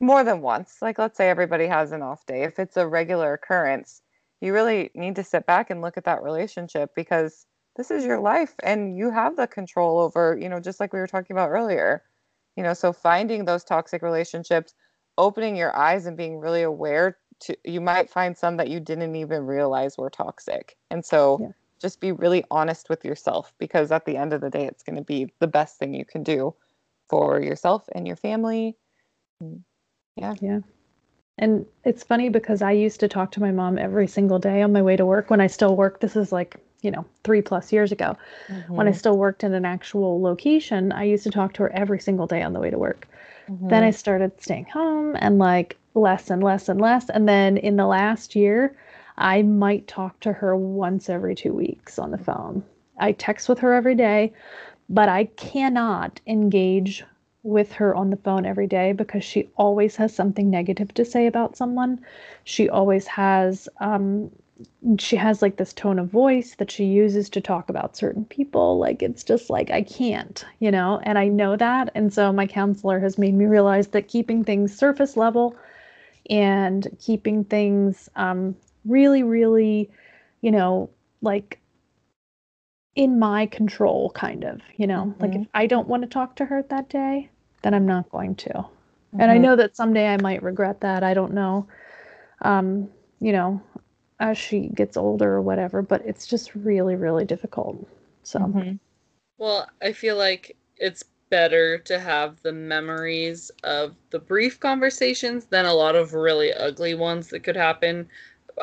[0.00, 3.34] more than once, like let's say everybody has an off day, if it's a regular
[3.34, 4.00] occurrence,
[4.40, 7.46] you really need to sit back and look at that relationship because
[7.76, 11.00] this is your life and you have the control over, you know, just like we
[11.00, 12.02] were talking about earlier.
[12.56, 14.74] You know, so finding those toxic relationships,
[15.18, 19.16] opening your eyes and being really aware to you might find some that you didn't
[19.16, 20.76] even realize were toxic.
[20.90, 21.48] And so yeah
[21.84, 24.96] just be really honest with yourself because at the end of the day, it's going
[24.96, 26.54] to be the best thing you can do
[27.10, 28.74] for yourself and your family.
[29.42, 29.60] Mm,
[30.16, 30.34] yeah.
[30.40, 30.60] Yeah.
[31.36, 34.72] And it's funny because I used to talk to my mom every single day on
[34.72, 37.72] my way to work when I still work This is like, you know, three plus
[37.72, 38.16] years ago.
[38.48, 38.74] Mm-hmm.
[38.74, 38.98] When I mm-hmm.
[38.98, 42.42] still worked in an actual location, I used to talk to her every single day
[42.42, 43.08] on the way to work.
[43.48, 43.68] Mm-hmm.
[43.68, 47.08] Then I started staying home and like less and less and less.
[47.08, 48.76] And then in the last year,
[49.16, 52.62] I might talk to her once every two weeks on the phone.
[52.98, 54.32] I text with her every day,
[54.88, 57.04] but I cannot engage
[57.42, 61.26] with her on the phone every day because she always has something negative to say
[61.26, 62.00] about someone.
[62.44, 64.30] She always has um,
[64.98, 68.78] she has like this tone of voice that she uses to talk about certain people.
[68.78, 71.90] Like it's just like I can't, you know, and I know that.
[71.94, 75.56] And so my counselor has made me realize that keeping things surface level
[76.30, 79.90] and keeping things um, really, really,
[80.40, 80.90] you know,
[81.22, 81.60] like
[82.94, 85.22] in my control, kind of, you know, mm-hmm.
[85.22, 87.28] like if I don't want to talk to her that day,
[87.62, 88.50] then I'm not going to.
[88.50, 89.20] Mm-hmm.
[89.20, 89.42] And I mm-hmm.
[89.42, 91.02] know that someday I might regret that.
[91.02, 91.66] I don't know.
[92.42, 92.88] Um,
[93.20, 93.62] you know,
[94.20, 97.86] as she gets older or whatever, but it's just really, really difficult.
[98.22, 98.76] So, mm-hmm.
[99.38, 105.64] well, I feel like it's better to have the memories of the brief conversations than
[105.64, 108.08] a lot of really ugly ones that could happen.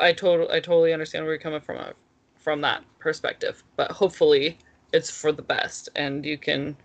[0.00, 1.92] I totally, I totally understand where you're coming from uh,
[2.36, 4.58] from that perspective, but hopefully
[4.92, 6.76] it's for the best and you can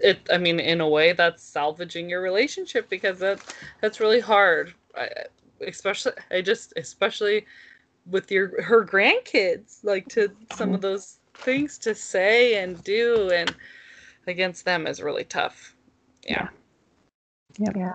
[0.00, 3.40] it i mean in a way that's salvaging your relationship because that
[3.80, 5.08] that's really hard I,
[5.66, 7.46] especially i just especially
[8.10, 10.82] with your her grandkids like to some of mm-hmm.
[10.82, 13.54] those things to say and do and
[14.26, 15.74] against them is really tough
[16.26, 16.48] yeah
[17.58, 17.94] yeah, yeah.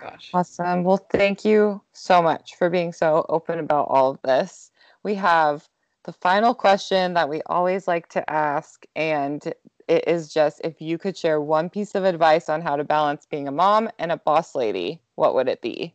[0.00, 0.30] Gosh.
[0.32, 0.84] Awesome.
[0.84, 4.70] Well, thank you so much for being so open about all of this.
[5.02, 5.68] We have
[6.04, 9.42] the final question that we always like to ask, and
[9.88, 13.26] it is just if you could share one piece of advice on how to balance
[13.26, 15.94] being a mom and a boss lady, what would it be?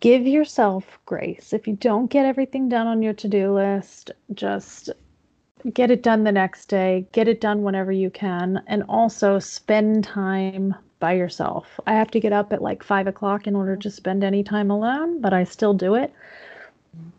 [0.00, 1.52] Give yourself grace.
[1.52, 4.90] If you don't get everything done on your to do list, just
[5.72, 10.04] get it done the next day, get it done whenever you can, and also spend
[10.04, 11.78] time by yourself.
[11.86, 14.70] I have to get up at like five o'clock in order to spend any time
[14.70, 16.12] alone, but I still do it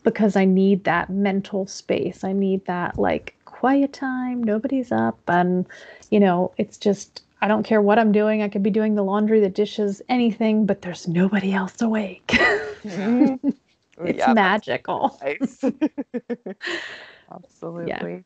[0.04, 2.24] because I need that mental space.
[2.24, 5.66] I need that like quiet time, nobody's up, and
[6.10, 8.42] you know, it's just I don't care what I'm doing.
[8.42, 12.28] I could be doing the laundry, the dishes, anything, but there's nobody else awake.
[12.28, 13.50] Mm-hmm.
[14.06, 15.20] it's yeah, magical.
[15.22, 15.64] Nice.
[17.32, 18.14] Absolutely.
[18.14, 18.20] Yeah.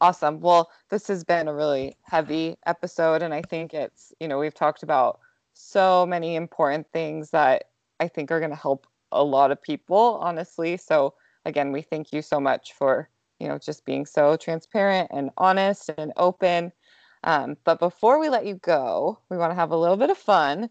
[0.00, 0.40] Awesome.
[0.40, 4.54] Well, this has been a really heavy episode, and I think it's, you know, we've
[4.54, 5.20] talked about
[5.54, 7.64] so many important things that
[8.00, 10.76] I think are going to help a lot of people, honestly.
[10.76, 11.14] So,
[11.44, 13.08] again, we thank you so much for,
[13.38, 16.72] you know, just being so transparent and honest and open
[17.24, 20.18] um, but before we let you go, we want to have a little bit of
[20.18, 20.70] fun.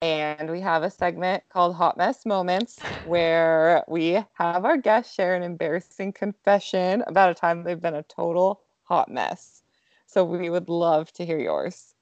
[0.00, 5.34] And we have a segment called Hot Mess Moments where we have our guests share
[5.34, 9.62] an embarrassing confession about a time they've been a total hot mess.
[10.06, 11.94] So we would love to hear yours.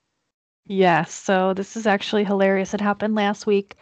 [0.66, 1.12] Yes.
[1.12, 2.74] So this is actually hilarious.
[2.74, 3.76] It happened last week.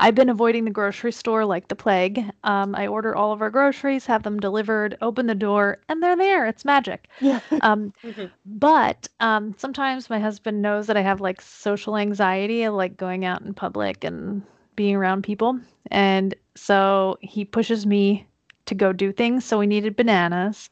[0.00, 2.24] I've been avoiding the grocery store like the plague.
[2.42, 6.16] Um, I order all of our groceries, have them delivered, open the door, and they're
[6.16, 6.46] there.
[6.46, 7.08] It's magic.
[7.20, 7.40] Yeah.
[7.62, 8.26] Um, mm-hmm.
[8.44, 13.42] But um, sometimes my husband knows that I have like social anxiety, like going out
[13.42, 14.42] in public and
[14.76, 15.58] being around people.
[15.90, 18.26] And so he pushes me
[18.66, 19.44] to go do things.
[19.44, 20.70] So we needed bananas.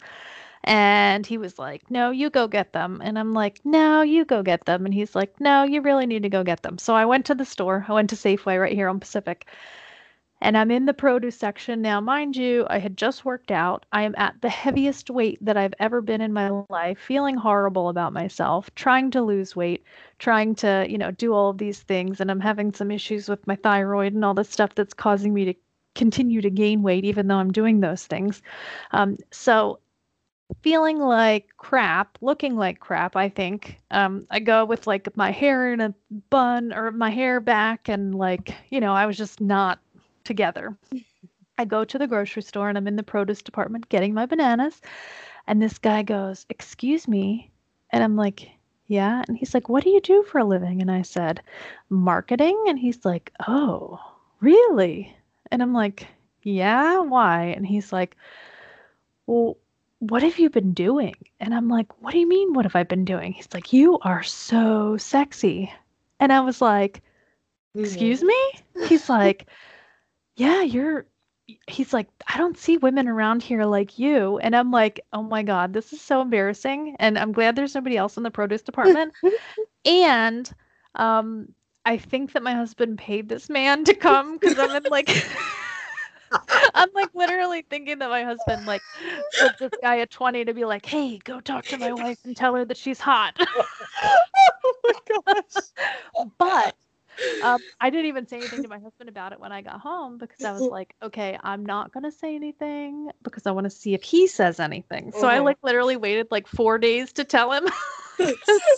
[0.65, 3.01] And he was like, No, you go get them.
[3.03, 4.85] And I'm like, No, you go get them.
[4.85, 6.79] And he's like, No, you really need to go get them.
[6.79, 7.85] So I went to the store.
[7.89, 9.47] I went to Safeway right here on Pacific.
[10.41, 11.83] And I'm in the produce section.
[11.83, 13.87] Now, mind you, I had just worked out.
[13.93, 17.89] I am at the heaviest weight that I've ever been in my life, feeling horrible
[17.89, 19.85] about myself, trying to lose weight,
[20.19, 22.21] trying to, you know, do all of these things.
[22.21, 25.45] And I'm having some issues with my thyroid and all this stuff that's causing me
[25.45, 25.55] to
[25.95, 28.43] continue to gain weight, even though I'm doing those things.
[28.91, 29.79] Um, so
[30.61, 33.79] feeling like crap, looking like crap, I think.
[33.91, 35.95] Um, I go with like my hair in a
[36.31, 39.79] bun or my hair back, and like, you know, I was just not
[40.25, 40.77] together.
[41.59, 44.81] I go to the grocery store and I'm in the produce department getting my bananas.
[45.47, 47.51] And this guy goes, Excuse me.
[47.91, 48.51] And I'm like,
[48.87, 49.23] Yeah.
[49.27, 50.81] And he's like, What do you do for a living?
[50.81, 51.43] And I said,
[51.89, 52.65] Marketing.
[52.69, 54.01] And he's like, Oh,
[54.41, 55.15] really?
[55.51, 56.07] And I'm like,
[56.43, 57.45] Yeah, why?
[57.57, 58.17] And he's like,
[59.27, 59.57] Well,
[60.03, 61.15] what have you been doing?
[61.39, 63.33] And I'm like, what do you mean, what have I been doing?
[63.33, 65.73] He's like, you are so sexy.
[66.19, 67.03] And I was like,
[67.77, 68.53] excuse me?
[68.89, 69.47] He's like,
[70.35, 71.07] yeah, you're,
[71.69, 74.39] he's like, I don't see women around here like you.
[74.39, 76.97] And I'm like, oh my God, this is so embarrassing.
[76.99, 79.13] And I'm glad there's nobody else in the produce department.
[79.85, 80.53] and,
[80.97, 85.09] um, I think that my husband paid this man to come because I'm in like
[86.75, 88.85] I'm like literally thinking that my husband like
[89.37, 92.37] put this guy at 20 to be like, hey, go talk to my wife and
[92.37, 93.35] tell her that she's hot.
[93.41, 94.95] oh my
[95.27, 95.65] gosh.
[96.39, 96.75] But
[97.41, 100.19] um, I didn't even say anything to my husband about it when I got home
[100.19, 103.95] because I was like, okay, I'm not gonna say anything because I want to see
[103.95, 105.13] if he says anything.
[105.13, 105.45] So I Mhm.
[105.45, 107.69] like literally waited like four days to tell him.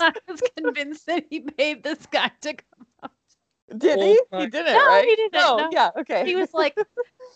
[0.00, 2.86] I was convinced that he paid this guy to come.
[3.76, 4.20] Did Oh he?
[4.30, 5.04] my- He didn't, No, right?
[5.08, 5.70] he didn't, No, no.
[5.72, 6.24] yeah, okay.
[6.26, 6.76] He was like,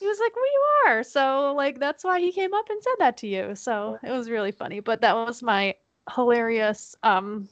[0.00, 1.02] he was like, well, you are.
[1.02, 3.54] So like that's why he came up and said that to you.
[3.54, 4.80] So it was really funny.
[4.80, 5.74] But that was my
[6.14, 7.48] hilarious um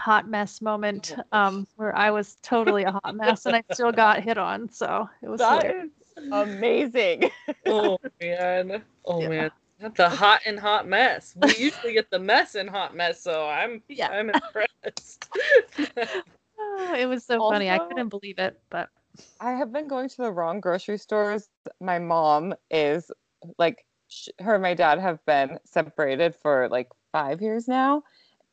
[0.00, 4.22] hot mess moment um where I was totally a hot mess and I still got
[4.22, 4.68] hit on.
[4.70, 5.90] So it was that hilarious.
[6.16, 7.30] is amazing.
[7.66, 8.82] oh man.
[9.04, 9.28] Oh Yeah.
[9.28, 9.50] man.
[9.96, 11.34] The hot and hot mess.
[11.36, 14.08] We usually get the mess and hot mess, so I'm Yeah.
[14.08, 15.28] I'm impressed.
[16.64, 17.70] Oh, it was so funny.
[17.70, 18.88] I couldn't believe it, but
[19.40, 21.48] I have been going to the wrong grocery stores.
[21.80, 23.10] My mom is
[23.58, 28.02] like, sh- her and my dad have been separated for like five years now.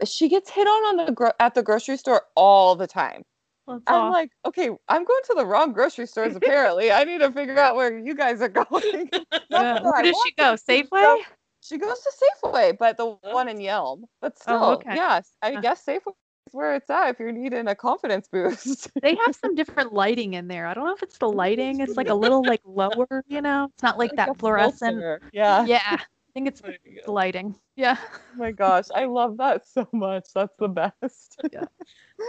[0.06, 3.24] She gets hit on on the gro- at the grocery store all the time.
[3.68, 4.12] that's I'm all.
[4.12, 6.36] like, okay, I'm going to the wrong grocery stores.
[6.36, 9.10] Apparently, I need to figure out where you guys are going.
[9.50, 9.82] Yeah.
[9.82, 10.56] Where I want she go?
[10.56, 11.18] she Safeway?
[11.62, 12.12] She goes to
[12.44, 14.04] Safeway, but the one in Yelm.
[14.22, 14.96] But oh, still, Oh, okay.
[14.96, 16.14] yes, I guess Safeway
[16.54, 18.90] where it's at if you're needing a confidence boost.
[19.02, 20.68] They have some different lighting in there.
[20.68, 21.80] I don't know if it's the lighting.
[21.82, 23.70] It's like a little like lower, you know.
[23.74, 24.94] It's not like, Like that fluorescent.
[24.96, 25.22] filter.
[25.32, 25.66] Yeah.
[25.66, 26.72] Yeah, I think it's uh,
[27.06, 27.56] the lighting.
[27.76, 27.98] Yeah.
[28.02, 30.26] Oh my gosh, I love that so much.
[30.36, 31.42] That's the best.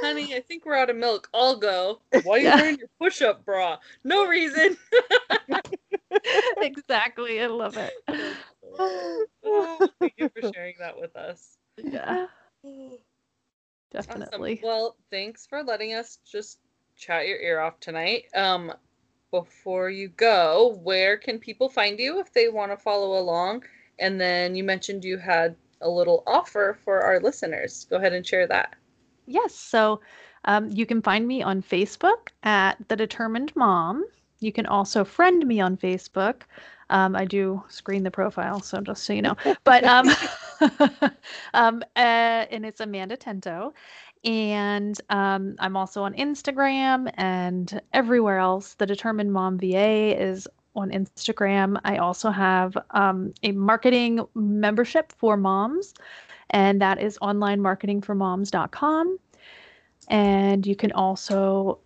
[0.02, 1.28] Honey, I think we're out of milk.
[1.34, 2.00] I'll go.
[2.24, 2.56] Why are you Yeah.
[2.56, 3.78] wearing your push-up bra?
[4.04, 4.76] No reason.
[6.60, 7.40] exactly.
[7.42, 7.92] I love it.
[9.44, 11.58] Oh, thank you for sharing that with us.
[11.76, 12.26] Yeah,
[12.64, 12.98] oh.
[13.94, 14.20] Awesome.
[14.20, 14.60] definitely.
[14.62, 16.58] Well, thanks for letting us just
[16.96, 18.24] chat your ear off tonight.
[18.34, 18.72] Um,
[19.30, 23.64] before you go, where can people find you if they want to follow along?
[23.98, 27.86] And then you mentioned you had a little offer for our listeners.
[27.88, 28.74] Go ahead and share that.
[29.26, 29.54] Yes.
[29.54, 30.00] So
[30.44, 34.04] um, you can find me on Facebook at The Determined Mom.
[34.40, 36.42] You can also friend me on Facebook.
[36.90, 39.36] Um, I do screen the profile, so just so you know.
[39.64, 40.08] But um,
[41.54, 43.72] um, uh, and it's Amanda Tento.
[44.24, 48.74] And um, I'm also on Instagram and everywhere else.
[48.74, 51.78] The Determined Mom VA is on Instagram.
[51.84, 55.94] I also have um, a marketing membership for moms,
[56.50, 59.18] and that is onlinemarketingformoms.com.
[60.08, 61.78] And you can also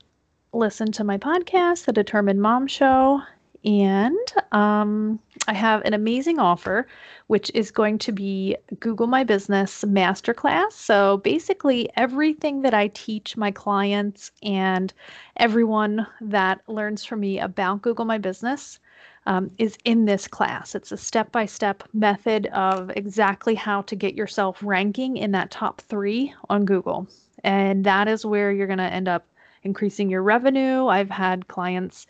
[0.53, 3.23] listen to my podcast, The Determined Mom Show.
[3.67, 4.17] And
[4.53, 6.87] um, I have an amazing offer,
[7.27, 10.71] which is going to be Google My Business Masterclass.
[10.73, 14.95] So basically, everything that I teach my clients and
[15.39, 18.79] everyone that learns from me about Google My Business
[19.27, 20.77] um, is in this class.
[20.77, 25.51] It's a step by step method of exactly how to get yourself ranking in that
[25.51, 27.09] top three on Google.
[27.43, 29.27] And that is where you're going to end up
[29.67, 30.87] increasing your revenue.
[30.87, 32.07] I've had clients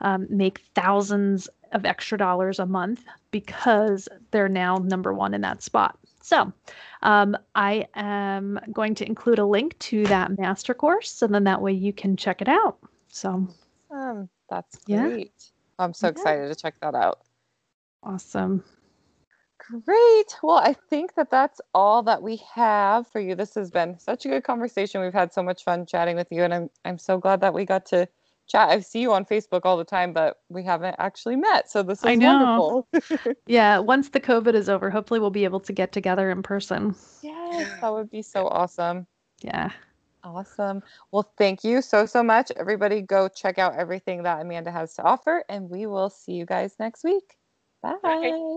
[0.00, 5.62] um, make thousands of extra dollars a month because they're now number one in that
[5.62, 5.98] spot.
[6.22, 6.52] So,
[7.02, 11.62] um, I am going to include a link to that master course, and then that
[11.62, 12.78] way you can check it out.
[13.08, 13.48] So,
[13.90, 15.02] Um, that's Yeah.
[15.02, 15.52] great.
[15.78, 16.12] I'm so Yeah.
[16.12, 17.20] excited to check that out.
[18.02, 18.64] awesome.
[19.84, 20.36] Great.
[20.42, 23.34] Well, I think that that's all that we have for you.
[23.34, 25.00] This has been such a good conversation.
[25.00, 27.64] We've had so much fun chatting with you, and I'm I'm so glad that we
[27.64, 28.08] got to
[28.46, 28.68] chat.
[28.68, 31.70] I see you on Facebook all the time, but we haven't actually met.
[31.70, 32.86] So this is I know.
[32.92, 33.34] wonderful.
[33.48, 36.96] Yeah, once the COVID is over, hopefully we'll be able to get together in person.
[37.22, 39.06] yes, that would be so awesome.
[39.40, 39.70] Yeah.
[40.24, 40.82] Awesome.
[41.12, 42.50] Well, thank you so so much.
[42.56, 46.44] Everybody, go check out everything that Amanda has to offer, and we will see you
[46.44, 47.36] guys next week.
[47.82, 47.94] Bye.
[48.02, 48.56] Bye.